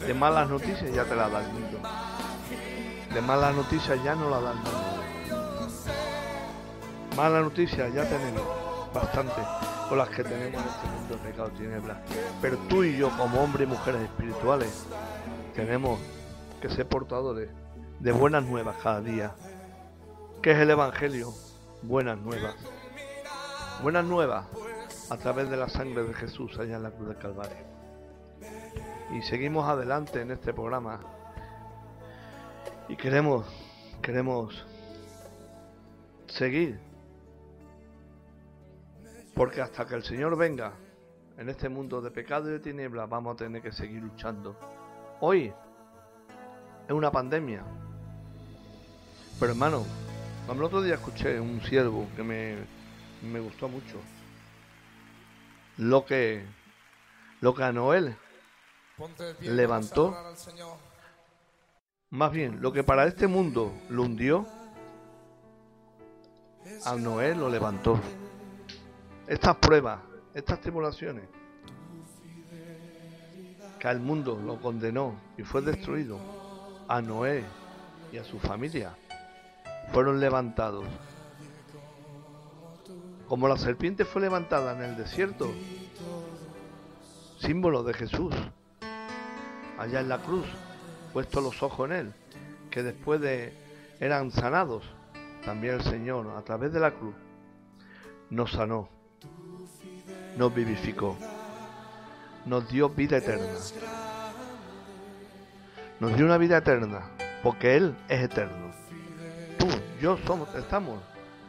[0.00, 1.78] De malas noticias ya te la da el mundo.
[3.12, 4.96] De malas noticias ya no la da el mundo.
[7.16, 8.42] Malas noticias ya tenemos
[8.92, 9.42] bastante
[9.88, 11.98] con las que tenemos en este mundo pecado tinieblas.
[12.42, 14.84] Pero tú y yo como hombres y mujeres espirituales
[15.54, 15.98] tenemos
[16.60, 17.48] que ser portadores
[18.00, 19.32] de buenas nuevas cada día.
[20.42, 21.32] ¿Qué es el Evangelio?
[21.82, 22.54] Buenas nuevas.
[23.82, 24.46] Buenas nuevas
[25.10, 27.58] a través de la sangre de Jesús allá en la cruz del Calvario.
[29.14, 30.98] Y seguimos adelante en este programa.
[32.88, 33.46] Y queremos,
[34.00, 34.66] queremos
[36.26, 36.80] seguir.
[39.34, 40.72] Porque hasta que el Señor venga
[41.36, 44.56] en este mundo de pecado y de tinieblas vamos a tener que seguir luchando.
[45.20, 45.52] Hoy
[46.88, 47.62] es una pandemia.
[49.38, 49.84] Pero hermano,
[50.50, 52.75] el otro día escuché un siervo que me
[53.22, 54.00] me gustó mucho.
[55.78, 56.44] Lo que,
[57.40, 58.16] lo que a Noel
[59.40, 60.16] levantó,
[62.10, 64.46] más bien, lo que para este mundo lo hundió,
[66.84, 68.00] a Noé lo levantó.
[69.26, 70.00] Estas pruebas,
[70.34, 71.24] estas tribulaciones,
[73.78, 76.18] que al mundo lo condenó y fue destruido,
[76.88, 77.44] a Noé
[78.12, 78.96] y a su familia,
[79.92, 80.84] fueron levantados
[83.28, 85.50] como la serpiente fue levantada en el desierto,
[87.38, 88.34] símbolo de Jesús,
[89.78, 90.46] allá en la cruz,
[91.12, 92.12] puesto los ojos en él,
[92.70, 93.52] que después de
[94.00, 94.84] eran sanados,
[95.44, 97.14] también el Señor a través de la cruz
[98.30, 98.88] nos sanó,
[100.36, 101.16] nos vivificó.
[102.44, 103.58] nos dio vida eterna.
[105.98, 107.10] Nos dio una vida eterna,
[107.42, 108.70] porque Él es eterno.
[109.58, 109.66] Tú,
[110.00, 111.00] yo somos, estamos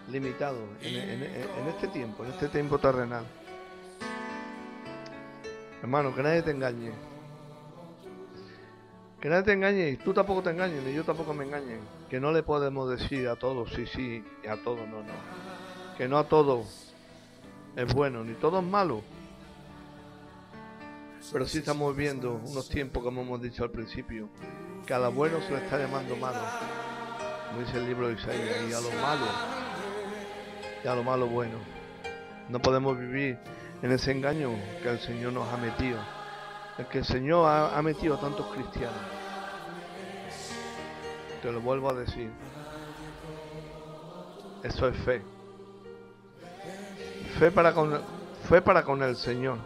[0.10, 3.26] limitados en, en este tiempo, en este tiempo terrenal.
[5.82, 6.92] Hermano, que nadie te engañe.
[9.22, 11.80] Que nadie te engañe y tú tampoco te engañes, ni yo tampoco me engañen.
[12.10, 15.98] Que no le podemos decir a todos sí, sí, y a todos no, no.
[15.98, 16.94] Que no a todos
[17.76, 19.04] es bueno, ni todo es malo.
[21.32, 24.30] Pero sí estamos viendo unos tiempos, como hemos dicho al principio,
[24.86, 26.40] que a lo bueno se le está llamando malo,
[27.48, 29.26] como dice el libro de Isaías, y a lo malo,
[30.88, 31.58] a lo malo bueno.
[32.50, 33.38] No podemos vivir
[33.82, 36.00] en ese engaño que el Señor nos ha metido,
[36.78, 38.96] el que el Señor ha, ha metido a tantos cristianos.
[41.42, 42.32] Te lo vuelvo a decir.
[44.64, 45.22] Eso es fe.
[47.40, 48.02] Fe para con,
[48.66, 49.58] para con el Señor.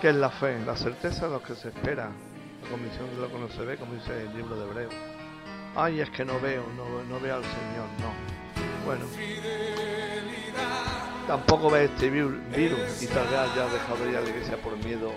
[0.00, 0.58] ¿Qué es la fe?
[0.64, 2.10] La certeza de lo que se espera.
[2.62, 4.88] La comisión de lo que no se ve, como dice el libro de Hebreo.
[5.76, 8.49] Ay, es que no veo, no, no veo al Señor, no.
[8.84, 9.04] Bueno.
[11.26, 14.76] Tampoco ves este virus y tal vez ya dejado de ir a la iglesia por
[14.84, 15.12] miedo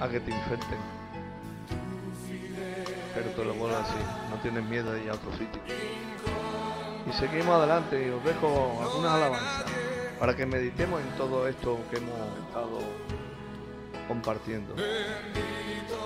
[0.00, 0.78] a que te infecten.
[3.14, 5.60] Pero te lo vuelvo a decir, no tienes miedo de ir a otro sitio
[7.08, 9.64] y seguimos adelante y os dejo algunas alabanzas
[10.18, 12.14] para que meditemos en todo esto que hemos
[12.46, 12.78] estado
[14.06, 14.74] compartiendo.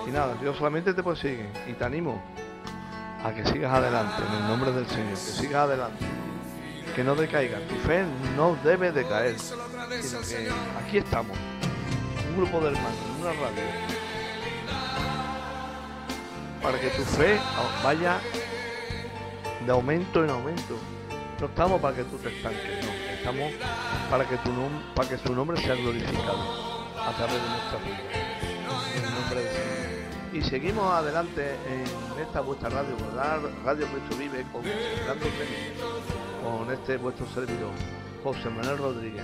[0.07, 2.21] Y nada, yo solamente te persigue y te animo
[3.23, 6.05] a que sigas adelante en el nombre del Señor, que sigas adelante,
[6.97, 7.59] que no decaiga.
[7.69, 8.03] Tu fe
[8.35, 10.49] no debe decaer, que
[10.83, 11.37] aquí estamos,
[12.27, 13.63] un grupo de hermanos, una radio,
[16.59, 17.39] para que tu fe
[17.83, 18.19] vaya
[19.63, 20.75] de aumento en aumento.
[21.39, 22.91] No estamos para que tú te estanques, no.
[23.13, 23.51] Estamos
[24.09, 24.51] para que, tu
[24.95, 28.01] para que su nombre sea glorificado a través de nuestra vida.
[28.95, 30.33] En el nombre de Señor.
[30.33, 32.95] Y seguimos adelante en esta vuestra radio,
[33.63, 34.63] Radio Cristo Vive, con,
[36.47, 37.71] con este vuestro servidor,
[38.23, 39.23] José Manuel Rodríguez.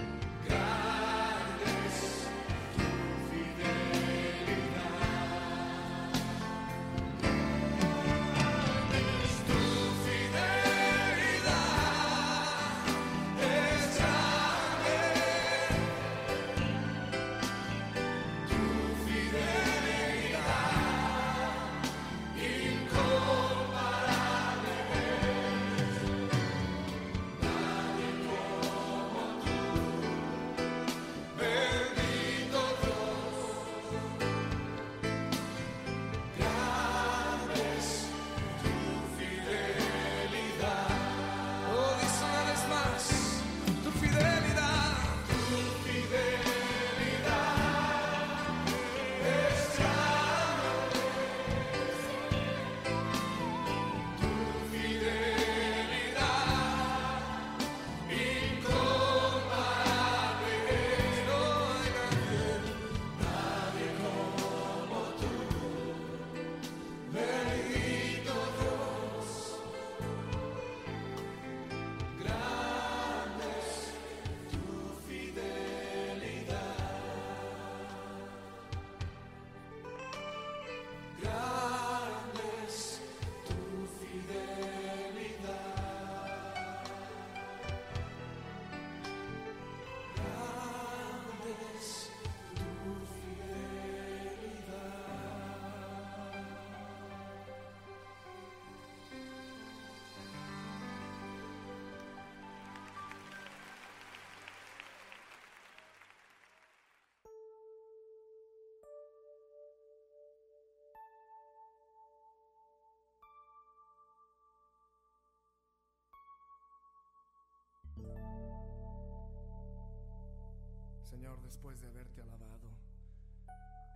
[121.14, 122.72] Señor, después de haberte alabado,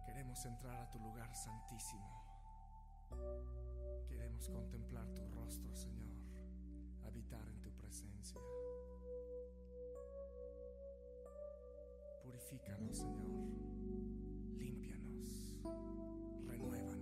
[0.05, 2.07] queremos entrar a tu lugar santísimo.
[4.07, 6.13] Queremos contemplar tu rostro, Señor,
[7.07, 8.39] habitar en tu presencia.
[12.21, 13.31] Purifícanos, Señor.
[14.55, 15.57] Límpianos.
[16.45, 16.96] Renuévanos.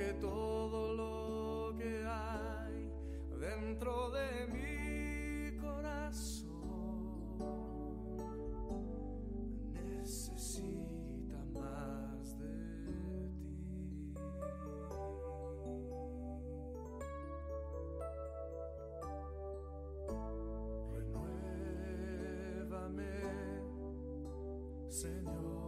[0.00, 2.90] Porque todo lo que hay
[3.38, 7.36] dentro de mi corazón
[9.74, 12.48] necesita más de
[12.86, 13.28] ti.
[22.62, 23.04] Renuévame,
[24.88, 25.59] Señor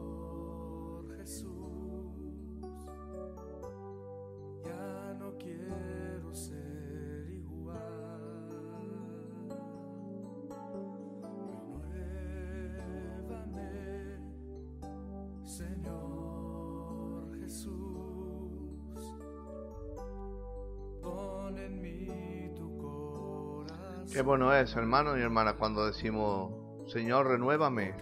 [24.12, 26.52] Qué bueno es, hermano y hermana, cuando decimos,
[26.86, 27.94] Señor, renuévame,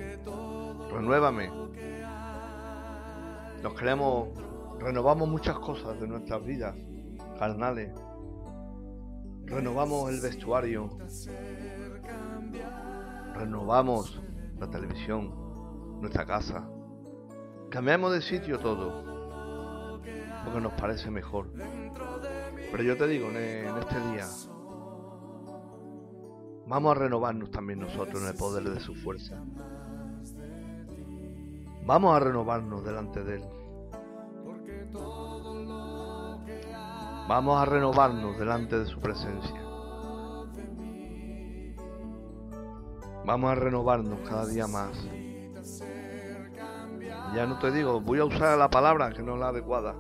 [0.90, 1.52] renuévame.
[3.62, 4.28] Nos queremos,
[4.80, 6.74] renovamos muchas cosas de nuestras vidas
[7.38, 7.92] carnales.
[9.44, 10.90] Renovamos el vestuario,
[13.34, 14.20] renovamos
[14.58, 16.68] la televisión, nuestra casa.
[17.70, 20.00] Cambiamos de sitio todo,
[20.44, 21.52] porque nos parece mejor.
[22.72, 24.26] Pero yo te digo, en este día,
[26.70, 29.42] vamos a renovarnos también nosotros en el poder de su fuerza.
[31.84, 33.44] Vamos a renovarnos delante de Él.
[37.28, 39.60] Vamos a renovarnos delante de su presencia.
[43.26, 44.96] Vamos a renovarnos cada día más.
[47.34, 49.96] Ya no te digo, voy a usar la palabra que no es la adecuada,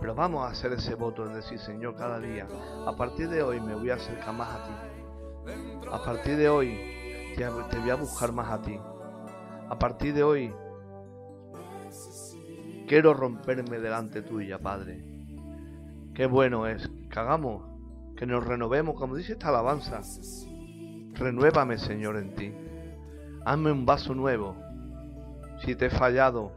[0.00, 2.48] pero vamos a hacer ese voto, es decir, Señor, cada día,
[2.86, 4.97] a partir de hoy me voy a acercar más a ti.
[5.90, 6.78] A partir de hoy
[7.36, 8.78] te, voy a buscar más a ti.
[9.68, 10.52] A partir de hoy
[12.86, 15.02] quiero romperme delante tuya, Padre.
[16.14, 17.62] Qué bueno es que hagamos,
[18.16, 20.02] que nos renovemos, como dice esta alabanza.
[21.14, 22.52] Renuévame, Señor, en ti.
[23.46, 24.56] Hazme un vaso nuevo.
[25.64, 26.52] Si te he fallado,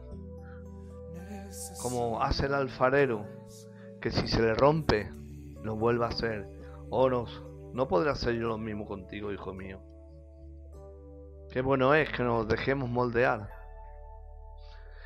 [1.80, 3.24] como hace el alfarero,
[4.00, 5.10] que si se le rompe,
[5.62, 6.48] lo vuelva a hacer.
[6.90, 7.08] Oh,
[7.72, 9.80] no, podré hacer yo lo mismo contigo, hijo mío.
[11.50, 13.50] Qué bueno es que nos dejemos moldear.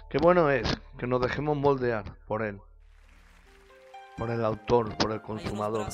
[0.09, 2.61] Qué bueno es que nos dejemos moldear por Él.
[4.17, 5.89] Por el autor, por el consumador.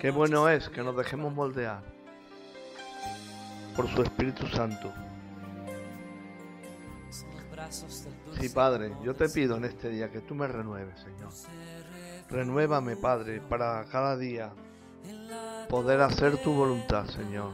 [0.00, 1.82] Qué bueno es que nos dejemos moldear
[3.76, 4.92] por su Espíritu Santo.
[8.40, 11.30] Sí, Padre, yo te pido en este día que tú me renueves, Señor.
[12.28, 14.52] Renuévame, Padre, para cada día
[15.74, 17.50] poder hacer tu voluntad, Señor.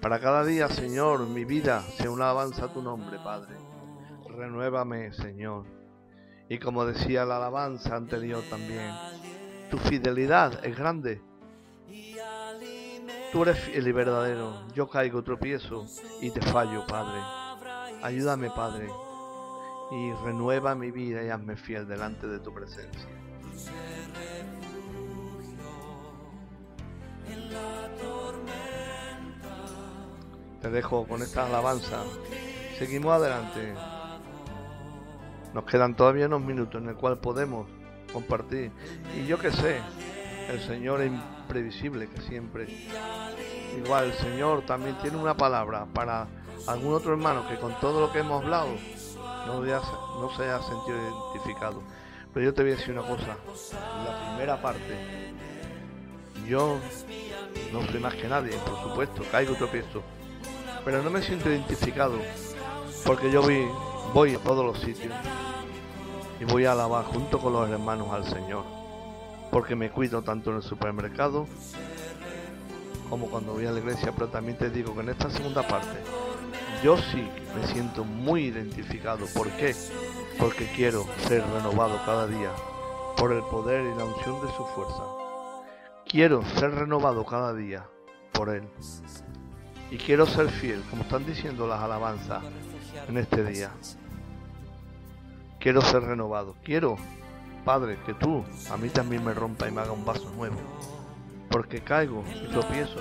[0.00, 3.56] Para cada día, Señor, mi vida sea una alabanza a tu nombre, Padre.
[4.26, 5.66] Renuévame, Señor.
[6.48, 8.90] Y como decía la alabanza anterior también,
[9.70, 11.20] tu fidelidad es grande.
[13.32, 14.66] Tú eres fiel y verdadero.
[14.72, 15.84] Yo caigo, tropiezo
[16.22, 17.20] y te fallo, Padre.
[18.02, 18.88] Ayúdame, Padre.
[19.90, 23.10] Y renueva mi vida y hazme fiel delante de tu presencia.
[30.62, 32.02] Te dejo con esta alabanza.
[32.78, 33.72] Seguimos adelante.
[35.54, 37.66] Nos quedan todavía unos minutos en el cual podemos
[38.12, 38.70] compartir.
[39.16, 39.80] Y yo que sé,
[40.48, 42.66] el Señor es imprevisible, que siempre.
[43.76, 46.26] Igual el Señor también tiene una palabra para
[46.66, 48.68] algún otro hermano que con todo lo que hemos hablado
[49.46, 50.98] no, haya- no se haya sentido
[51.32, 51.82] identificado.
[52.34, 53.36] Pero yo te voy a decir una cosa.
[54.04, 55.19] La primera parte,
[56.50, 56.80] yo
[57.72, 60.02] no soy más que nadie, por supuesto, caigo y tropiezo.
[60.84, 62.18] Pero no me siento identificado
[63.06, 63.68] porque yo voy,
[64.12, 65.14] voy a todos los sitios
[66.40, 68.64] y voy a alabar junto con los hermanos al Señor.
[69.52, 71.46] Porque me cuido tanto en el supermercado
[73.08, 76.00] como cuando voy a la iglesia, pero también te digo que en esta segunda parte
[76.82, 79.26] yo sí me siento muy identificado.
[79.34, 79.74] ¿Por qué?
[80.38, 82.50] Porque quiero ser renovado cada día
[83.16, 85.29] por el poder y la unción de su fuerza.
[86.10, 87.86] Quiero ser renovado cada día
[88.32, 88.64] por Él.
[89.92, 92.42] Y quiero ser fiel, como están diciendo las alabanzas
[93.06, 93.70] en este día.
[95.60, 96.56] Quiero ser renovado.
[96.64, 96.96] Quiero,
[97.64, 98.42] Padre, que tú
[98.72, 100.56] a mí también me rompa y me haga un vaso nuevo.
[101.48, 102.98] Porque caigo y tropiezo.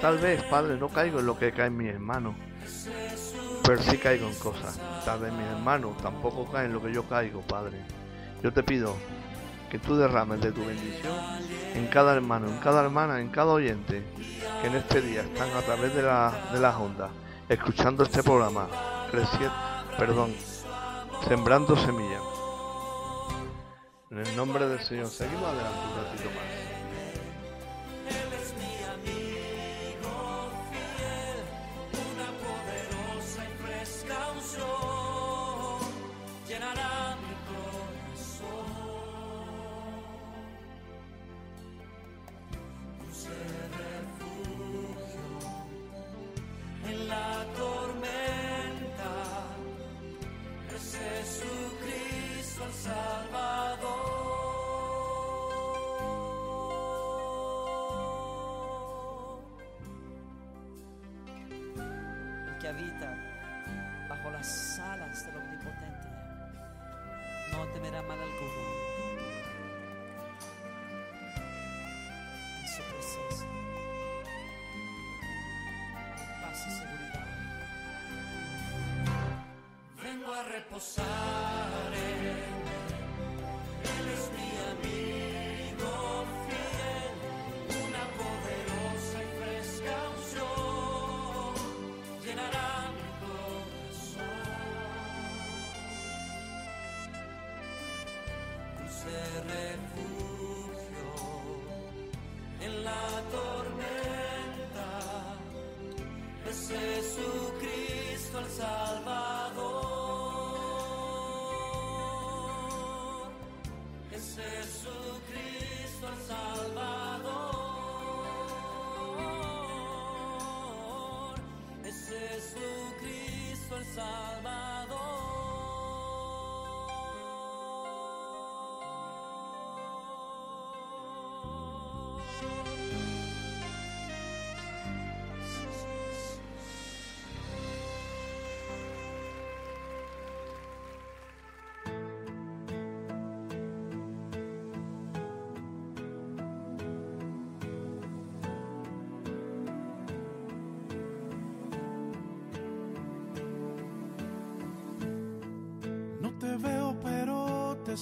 [0.00, 2.36] Tal vez, Padre, no caigo en lo que caen mis hermanos.
[3.64, 4.78] Pero sí caigo en cosas.
[5.04, 7.78] Tal vez mis hermanos tampoco caen en lo que yo caigo, Padre.
[8.40, 8.94] Yo te pido
[9.72, 11.14] que tú derrames de tu bendición
[11.74, 14.04] en cada hermano, en cada hermana, en cada oyente
[14.60, 17.10] que en este día están a través de, la, de las ondas,
[17.48, 18.68] escuchando este programa,
[19.10, 19.54] creciendo,
[19.96, 20.34] perdón,
[21.26, 22.20] sembrando semillas.
[24.10, 26.61] En el nombre del Señor, seguimos adelante un ratito más.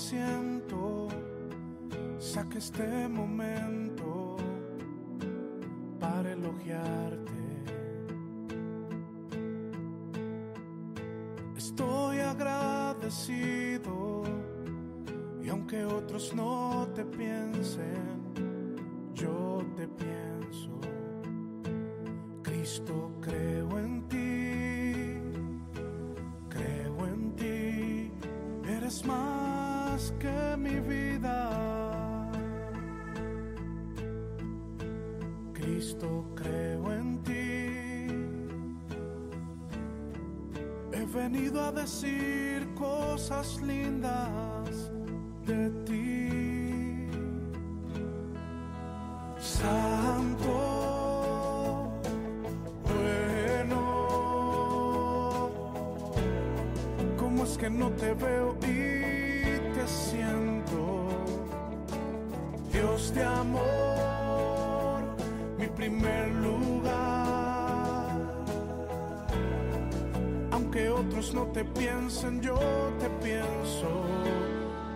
[0.00, 1.08] siento,
[2.18, 4.36] saque este momento
[6.00, 7.30] para elogiarte.
[11.56, 14.22] Estoy agradecido
[15.42, 18.19] y aunque otros no te piensen,
[30.20, 32.30] que mi vida.
[35.54, 37.40] Cristo, creo en ti.
[40.92, 44.92] He venido a decir cosas lindas
[45.46, 47.08] de ti.
[49.38, 50.56] Santo.
[52.84, 53.80] bueno,
[57.16, 58.49] ¿cómo es que no te veo
[71.34, 72.58] no te piensan, yo
[72.98, 73.88] te pienso,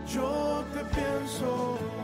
[0.07, 2.04] yo te pienso.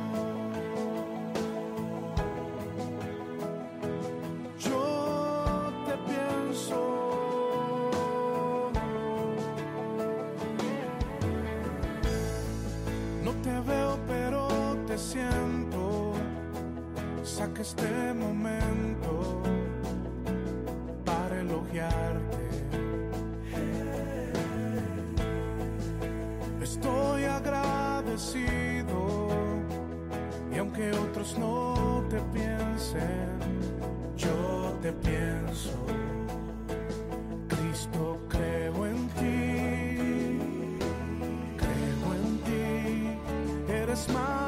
[44.01, 44.40] smile.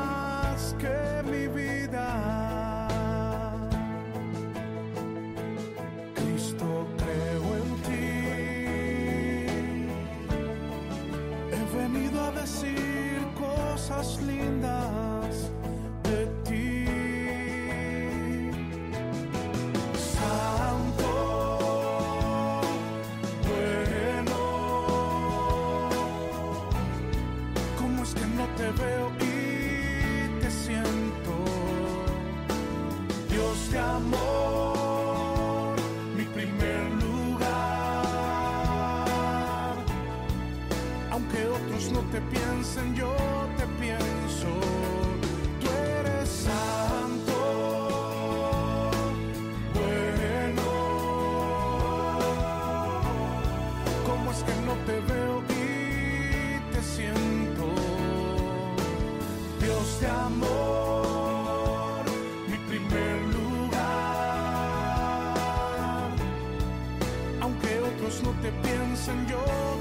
[69.04, 69.71] Te pienso,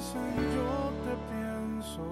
[0.00, 2.02] te piensen, yo te pienso.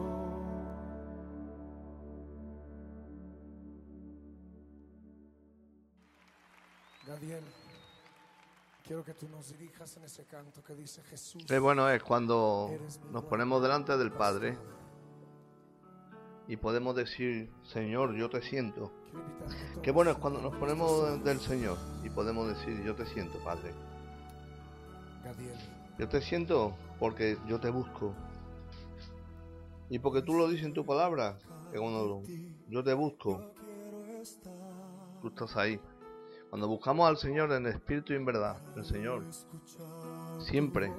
[7.07, 7.45] Gadiel,
[8.87, 11.45] quiero que tú nos dirijas en ese canto que dice Jesús.
[11.47, 12.71] Qué bueno es cuando
[13.11, 14.59] nos ponemos delante del Padre
[16.47, 18.93] y podemos decir, Señor, yo te siento.
[19.83, 23.73] Qué bueno es cuando nos ponemos del Señor y podemos decir, yo te siento, Padre.
[25.99, 28.15] Yo te siento porque yo te busco.
[29.91, 31.39] Y porque tú lo dices en tu palabra,
[31.77, 32.23] cuando
[32.69, 33.53] yo te busco,
[35.21, 35.81] tú estás ahí.
[36.51, 39.25] Cuando buscamos al Señor en espíritu y en verdad, el Señor
[40.41, 40.93] siempre,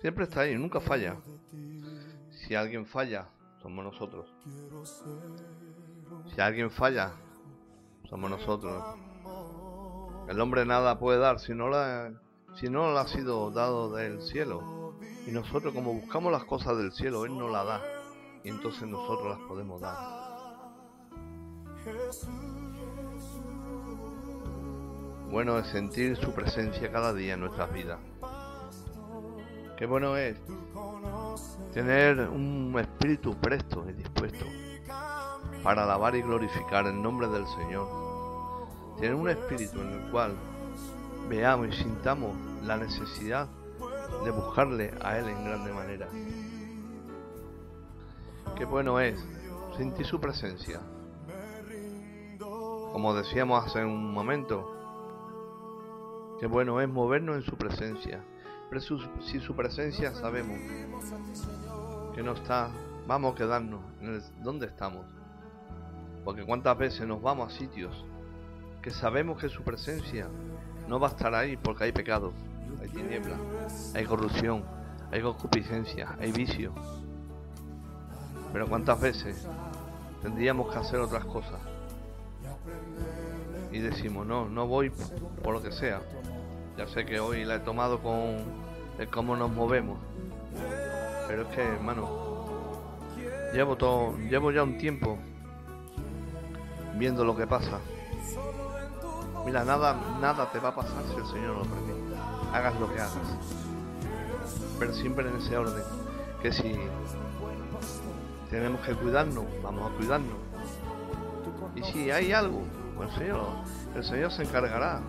[0.00, 1.16] siempre está ahí, nunca falla.
[2.30, 3.28] Si alguien falla,
[3.62, 4.32] somos nosotros.
[6.34, 7.12] Si alguien falla,
[8.08, 8.82] somos nosotros.
[10.28, 12.12] El hombre nada puede dar si no la,
[12.56, 14.94] si no le ha sido dado del cielo.
[15.26, 17.82] Y nosotros como buscamos las cosas del cielo, Él nos las da.
[18.42, 20.24] Y entonces nosotros las podemos dar.
[25.30, 27.98] Bueno es sentir su presencia cada día en nuestras vidas.
[29.76, 30.38] Qué bueno es
[31.72, 34.44] tener un espíritu presto y dispuesto
[35.64, 37.88] para alabar y glorificar el nombre del Señor.
[38.96, 40.36] Tener un espíritu en el cual
[41.28, 43.48] veamos y sintamos la necesidad
[44.24, 46.08] de buscarle a Él en grande manera.
[48.56, 49.18] Qué bueno es
[49.76, 50.80] sentir su presencia.
[52.38, 54.70] Como decíamos hace un momento,
[56.38, 58.24] qué bueno es movernos en su presencia.
[58.70, 60.58] Pero si su presencia sabemos
[62.14, 62.70] que no está,
[63.06, 65.04] vamos a quedarnos en el, donde estamos.
[66.24, 68.04] Porque cuántas veces nos vamos a sitios
[68.80, 70.28] que sabemos que su presencia
[70.88, 72.32] no estar ahí porque hay pecado,
[72.80, 73.36] hay tiniebla,
[73.94, 74.64] hay corrupción,
[75.10, 76.72] hay concupiscencia, hay vicio.
[78.52, 79.46] Pero cuántas veces
[80.22, 81.60] tendríamos que hacer otras cosas.
[83.72, 84.90] Y decimos, no, no voy
[85.42, 86.00] por lo que sea.
[86.76, 88.36] Ya sé que hoy la he tomado con
[88.98, 89.98] el cómo nos movemos.
[91.26, 92.08] Pero es que, hermano,
[93.52, 95.18] llevo todo, llevo ya un tiempo
[96.96, 97.80] viendo lo que pasa.
[99.44, 102.16] Mira, nada, nada te va a pasar si el Señor lo permite.
[102.52, 103.16] Hagas lo que hagas.
[104.78, 105.84] Pero siempre en ese orden.
[106.40, 106.78] Que si
[108.50, 110.36] tenemos que cuidarnos, vamos a cuidarnos.
[111.74, 112.62] Y si hay algo,
[112.96, 113.46] pues el Señor,
[113.94, 115.00] el Señor se encargará.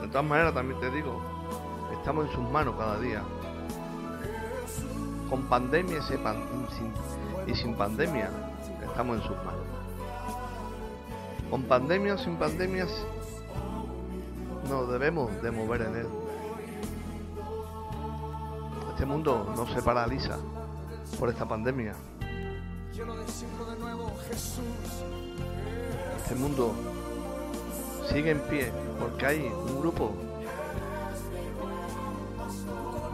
[0.00, 1.22] De todas maneras, también te digo,
[1.92, 3.22] estamos en sus manos cada día.
[5.30, 5.98] Con pandemia
[7.46, 8.28] y sin, pandemia,
[8.84, 9.61] estamos en sus manos.
[11.52, 12.88] Con pandemia o sin pandemias,
[14.70, 16.06] nos debemos de mover en él.
[18.88, 20.38] Este mundo no se paraliza
[21.18, 21.92] por esta pandemia.
[26.16, 26.72] Este mundo
[28.10, 30.14] sigue en pie porque hay un grupo,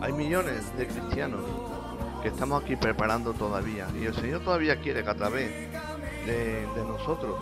[0.01, 1.41] hay millones de cristianos
[2.23, 3.89] que estamos aquí preparando todavía.
[4.01, 5.51] Y el Señor todavía quiere que a través
[6.25, 7.35] de nosotros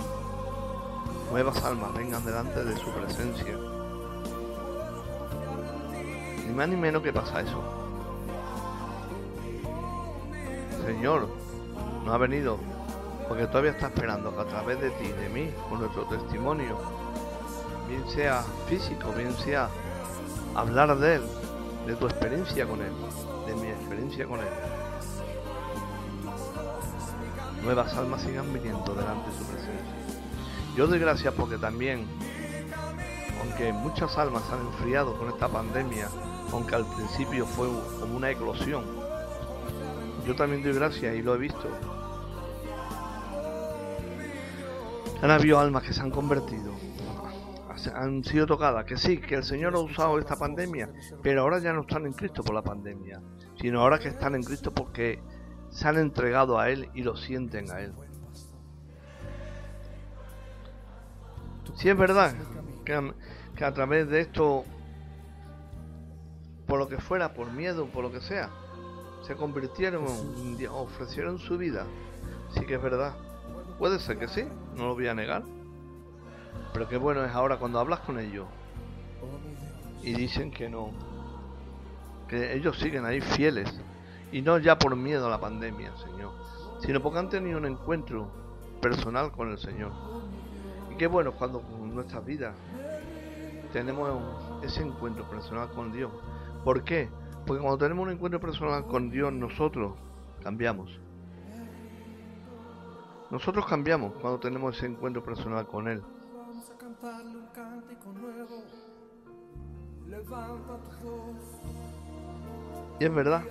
[1.31, 3.57] nuevas almas vengan delante de su presencia.
[6.47, 7.63] Ni más ni menos que pasa eso.
[10.85, 11.29] Señor,
[12.05, 12.59] no ha venido
[13.29, 16.79] porque todavía está esperando que a través de ti, de mí, con nuestro testimonio,
[17.89, 19.69] bien sea físico, bien sea
[20.55, 21.23] hablar de Él,
[21.87, 22.93] de tu experiencia con Él,
[23.47, 24.49] de mi experiencia con Él.
[27.65, 30.06] Nuevas almas sigan viniendo delante de su presencia.
[30.77, 32.07] Yo doy gracias porque también,
[33.41, 36.09] aunque muchas almas han enfriado con esta pandemia,
[36.53, 37.69] aunque al principio fue
[38.01, 38.85] como una eclosión,
[40.27, 41.69] yo también doy gracias y lo he visto
[45.23, 46.73] Han habido almas que se han convertido,
[47.77, 48.85] se- han sido tocadas.
[48.85, 50.91] Que sí, que el Señor ha usado esta pandemia,
[51.23, 53.23] pero ahora ya no están en Cristo por la pandemia,
[53.59, 55.23] sino ahora que están en Cristo porque
[55.71, 57.95] se han entregado a Él y lo sienten a Él.
[61.75, 62.35] Si es verdad
[62.85, 63.15] que a,
[63.57, 64.65] que a través de esto,
[66.67, 68.51] por lo que fuera, por miedo, por lo que sea,
[69.27, 70.05] se convirtieron,
[70.71, 71.87] ofrecieron su vida.
[72.55, 73.15] Sí que es verdad.
[73.79, 74.45] Puede ser que sí,
[74.77, 75.43] no lo voy a negar.
[76.73, 78.47] Pero qué bueno es ahora cuando hablas con ellos
[80.03, 80.91] y dicen que no.
[82.29, 83.73] Que ellos siguen ahí fieles.
[84.33, 86.33] Y no ya por miedo a la pandemia, Señor.
[86.81, 88.31] Sino porque han tenido un encuentro
[88.81, 89.93] personal con el Señor.
[90.99, 92.55] Qué bueno cuando en nuestras vidas
[93.73, 94.09] tenemos
[94.63, 96.11] ese encuentro personal con Dios.
[96.65, 97.11] ¿Por qué?
[97.47, 99.95] Porque cuando tenemos un encuentro personal con Dios, nosotros
[100.43, 100.99] cambiamos.
[103.31, 106.03] Nosotros cambiamos cuando tenemos ese encuentro personal con Él.
[106.35, 108.65] Vamos a cantarle un cántico nuevo.
[110.07, 111.37] Levanta tu voz.
[112.99, 113.43] Y es verdad.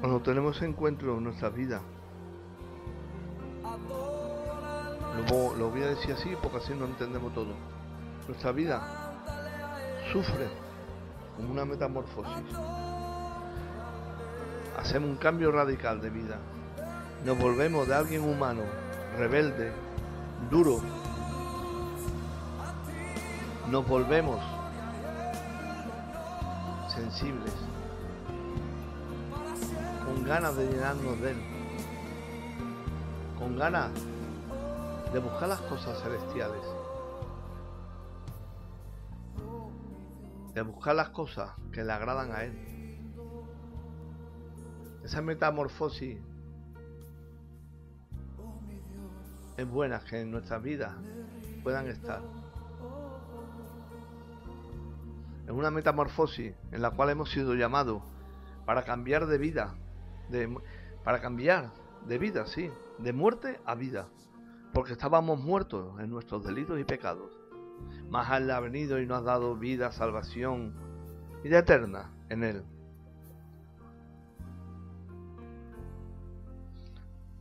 [0.00, 1.80] Cuando tenemos ese encuentro en nuestra vida,
[5.16, 7.54] lo, lo voy a decir así porque así no entendemos todo.
[8.26, 8.82] Nuestra vida
[10.12, 10.48] sufre
[11.36, 12.56] como una metamorfosis.
[14.78, 16.38] Hacemos un cambio radical de vida.
[17.24, 18.62] Nos volvemos de alguien humano,
[19.16, 19.72] rebelde,
[20.50, 20.80] duro.
[23.70, 24.40] Nos volvemos
[26.94, 27.52] sensibles,
[30.04, 31.42] con ganas de llenarnos de Él,
[33.38, 33.90] con ganas
[35.12, 36.62] de buscar las cosas celestiales,
[40.54, 42.58] de buscar las cosas que le agradan a Él.
[45.04, 46.18] Esa metamorfosis
[49.58, 50.94] es buena que en nuestras vidas
[51.62, 52.22] puedan estar.
[55.44, 58.02] Es una metamorfosis en la cual hemos sido llamados
[58.64, 59.74] para cambiar de vida,
[60.30, 60.56] de,
[61.04, 61.70] para cambiar
[62.06, 64.08] de vida, sí, de muerte a vida,
[64.72, 67.30] porque estábamos muertos en nuestros delitos y pecados.
[68.08, 70.74] Mas Él ha venido y nos ha dado vida, salvación,
[71.42, 72.64] vida eterna en Él.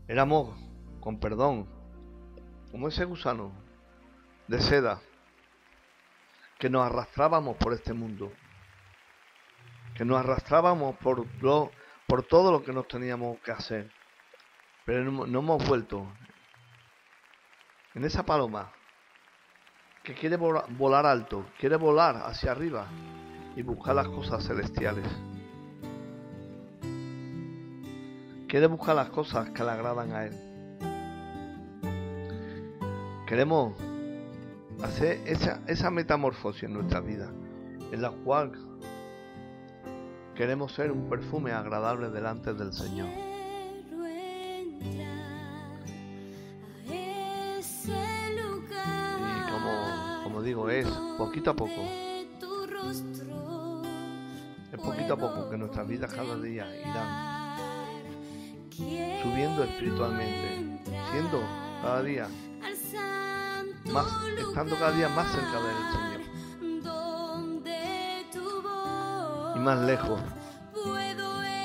[0.08, 0.58] Éramos,
[1.00, 1.68] con perdón,
[2.70, 3.52] como ese gusano
[4.48, 5.00] de seda
[6.60, 8.32] que nos arrastrábamos por este mundo,
[9.96, 13.92] que nos arrastrábamos por todo lo que nos teníamos que hacer,
[14.86, 16.06] pero no, no hemos vuelto
[17.94, 18.72] en esa paloma
[20.04, 22.88] que quiere vola- volar alto, quiere volar hacia arriba
[23.56, 25.06] y buscar las cosas celestiales.
[28.48, 30.34] Quiere buscar las cosas que le agradan a Él.
[33.28, 33.74] Queremos
[34.84, 35.22] hacer
[35.68, 37.30] esa metamorfosis en nuestra vida,
[37.92, 38.52] en la cual
[40.36, 43.31] queremos ser un perfume agradable delante del Señor.
[50.52, 50.86] Es
[51.18, 51.82] poquito a poco,
[54.72, 57.58] es poquito a poco que nuestras vidas cada día irán
[59.24, 60.82] subiendo espiritualmente,
[61.12, 61.42] siendo
[61.82, 62.28] cada día
[63.94, 66.22] más, estando cada día más cerca del Señor
[69.56, 70.20] y más lejos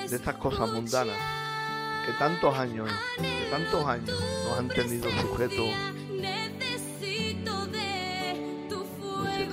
[0.08, 1.16] de estas cosas mundanas
[2.06, 5.74] que tantos años, que tantos años nos han tenido sujetos.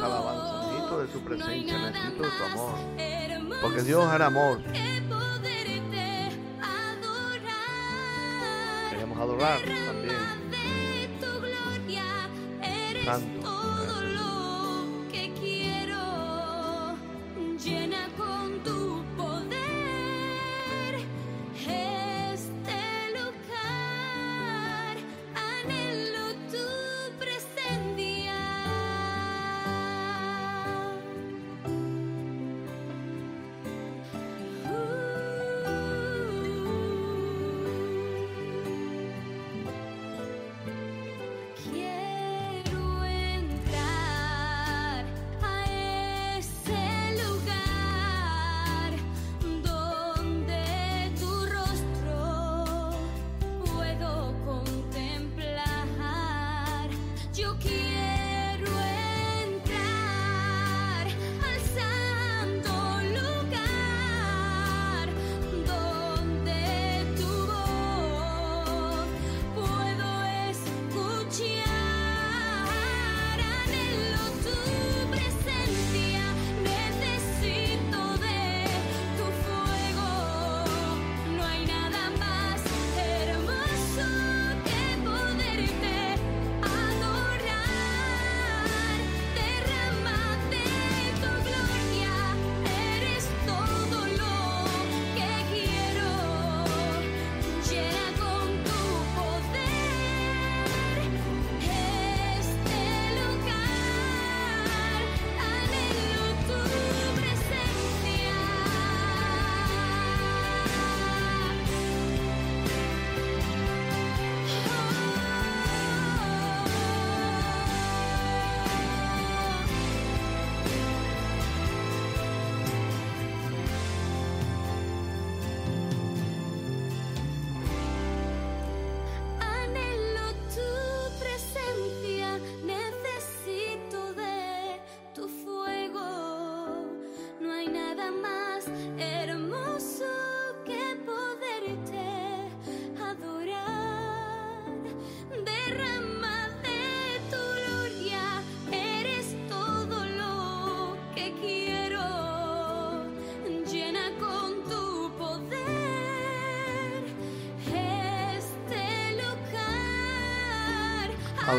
[0.06, 3.62] Alabanza, necesito de tu No hay presencia, nada necesito de tu más amor.
[3.62, 4.62] Porque Dios era amor.
[8.90, 10.44] Queremos adorar también.
[13.06, 13.43] Santo,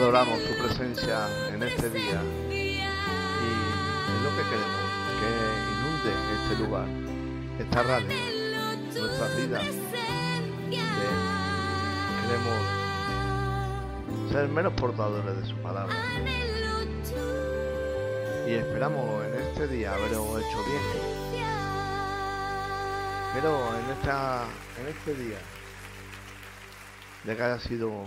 [0.04, 1.16] Adoramos su presencia
[1.48, 4.84] en este día y es lo que queremos,
[5.18, 5.30] que
[5.72, 6.86] inunde este lugar,
[7.58, 8.14] esta radio,
[9.00, 9.64] nuestras vidas.
[10.68, 11.08] que
[12.20, 12.60] queremos
[14.30, 15.96] ser menos portadores de su palabra
[18.46, 20.82] y esperamos en este día haberlo hecho bien.
[23.32, 24.44] Pero en esta
[24.82, 25.38] en este día
[27.24, 28.04] de que haya sido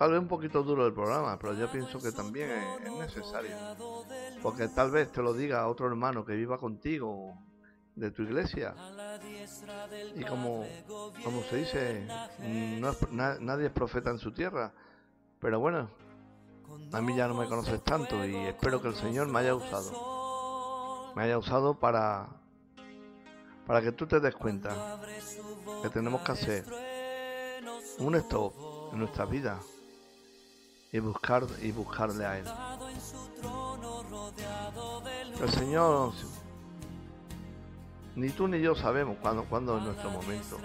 [0.00, 3.54] tal vez un poquito duro el programa, pero yo pienso que también es, es necesario.
[4.42, 7.36] Porque tal vez te lo diga otro hermano que viva contigo
[7.96, 8.74] de tu iglesia.
[10.16, 10.64] Y como,
[11.22, 12.08] como se dice,
[13.10, 14.72] nadie es profeta en su tierra.
[15.38, 15.90] Pero bueno,
[16.92, 21.12] a mí ya no me conoces tanto y espero que el Señor me haya usado.
[21.14, 22.26] Me haya usado para,
[23.66, 24.98] para que tú te des cuenta
[25.82, 26.64] que tenemos que hacer
[27.98, 28.54] un stop
[28.94, 29.60] en nuestra vida
[30.92, 32.44] y buscar y buscarle a él.
[35.40, 36.12] El Señor
[38.16, 40.58] ni tú ni yo sabemos cuándo, cuándo es nuestro momento,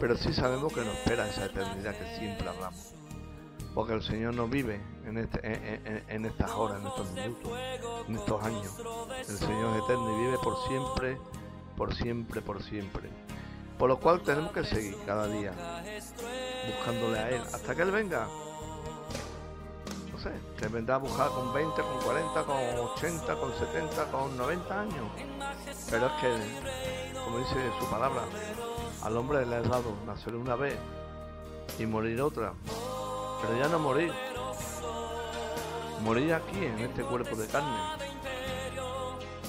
[0.00, 2.94] pero sí sabemos que nos espera esa eternidad que siempre hablamos.
[3.74, 7.52] Porque el Señor no vive en, este, en, en- en estas horas, en estos minutos,
[8.08, 8.72] en estos años.
[9.28, 11.18] El Señor es eterno y vive por siempre,
[11.76, 13.10] por siempre, por siempre.
[13.78, 15.52] Por lo cual tenemos que seguir cada día
[16.68, 18.28] buscándole a Él hasta que Él venga.
[20.24, 25.10] Sé, vendrá a buscar con 20, con 40, con 80, con 70, con 90 años.
[25.90, 28.22] Pero es que, como dice su palabra,
[29.02, 30.78] al hombre le ha dado nacer una vez
[31.78, 32.54] y morir otra.
[33.42, 34.14] Pero ya no morir.
[36.02, 37.76] Morir aquí, en este cuerpo de carne.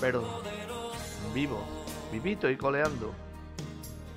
[0.01, 0.25] Pero
[1.33, 1.63] vivo,
[2.11, 3.13] vivito y coleando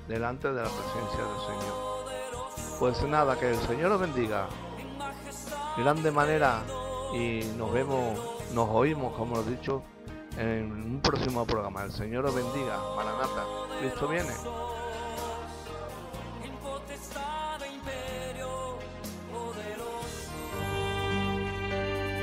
[0.09, 2.79] delante de la presencia del Señor.
[2.79, 4.49] Pues nada, que el Señor os bendiga.
[5.77, 6.61] Grande manera
[7.13, 8.19] y nos vemos,
[8.53, 9.83] nos oímos, como os he dicho,
[10.37, 11.83] en un próximo programa.
[11.83, 12.77] El Señor os bendiga.
[12.95, 13.45] Maranata.
[13.79, 14.33] Cristo viene.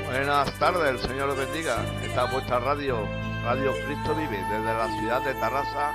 [0.05, 1.83] Buenas tardes, el Señor os bendiga.
[2.03, 2.97] Esta es vuestra radio,
[3.43, 5.93] Radio Cristo Vive, desde la ciudad de Tarrasa,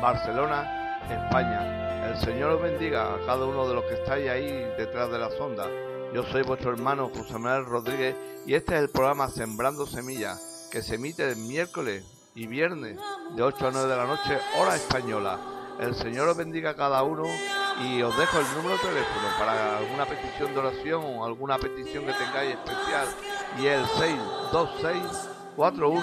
[0.00, 2.08] Barcelona, España.
[2.08, 5.30] El Señor os bendiga a cada uno de los que estáis ahí detrás de la
[5.30, 5.66] sonda.
[6.14, 8.14] Yo soy vuestro hermano José Manuel Rodríguez
[8.46, 12.04] y este es el programa Sembrando Semillas, que se emite el miércoles
[12.36, 12.98] y viernes
[13.34, 15.38] de 8 a 9 de la noche, hora española.
[15.80, 17.24] El Señor os bendiga a cada uno
[17.82, 22.06] y os dejo el número de teléfono para alguna petición de oración o alguna petición
[22.06, 23.08] que tengáis especial
[23.58, 25.02] y el 626
[25.56, 26.00] 41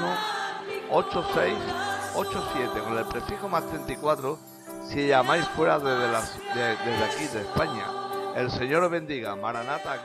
[0.92, 4.38] 8687 con el prefijo más 34
[4.90, 6.10] si llamáis fuera desde,
[6.60, 7.86] de- desde aquí de España.
[8.36, 9.36] El Señor bendiga.
[9.36, 9.98] Maranata,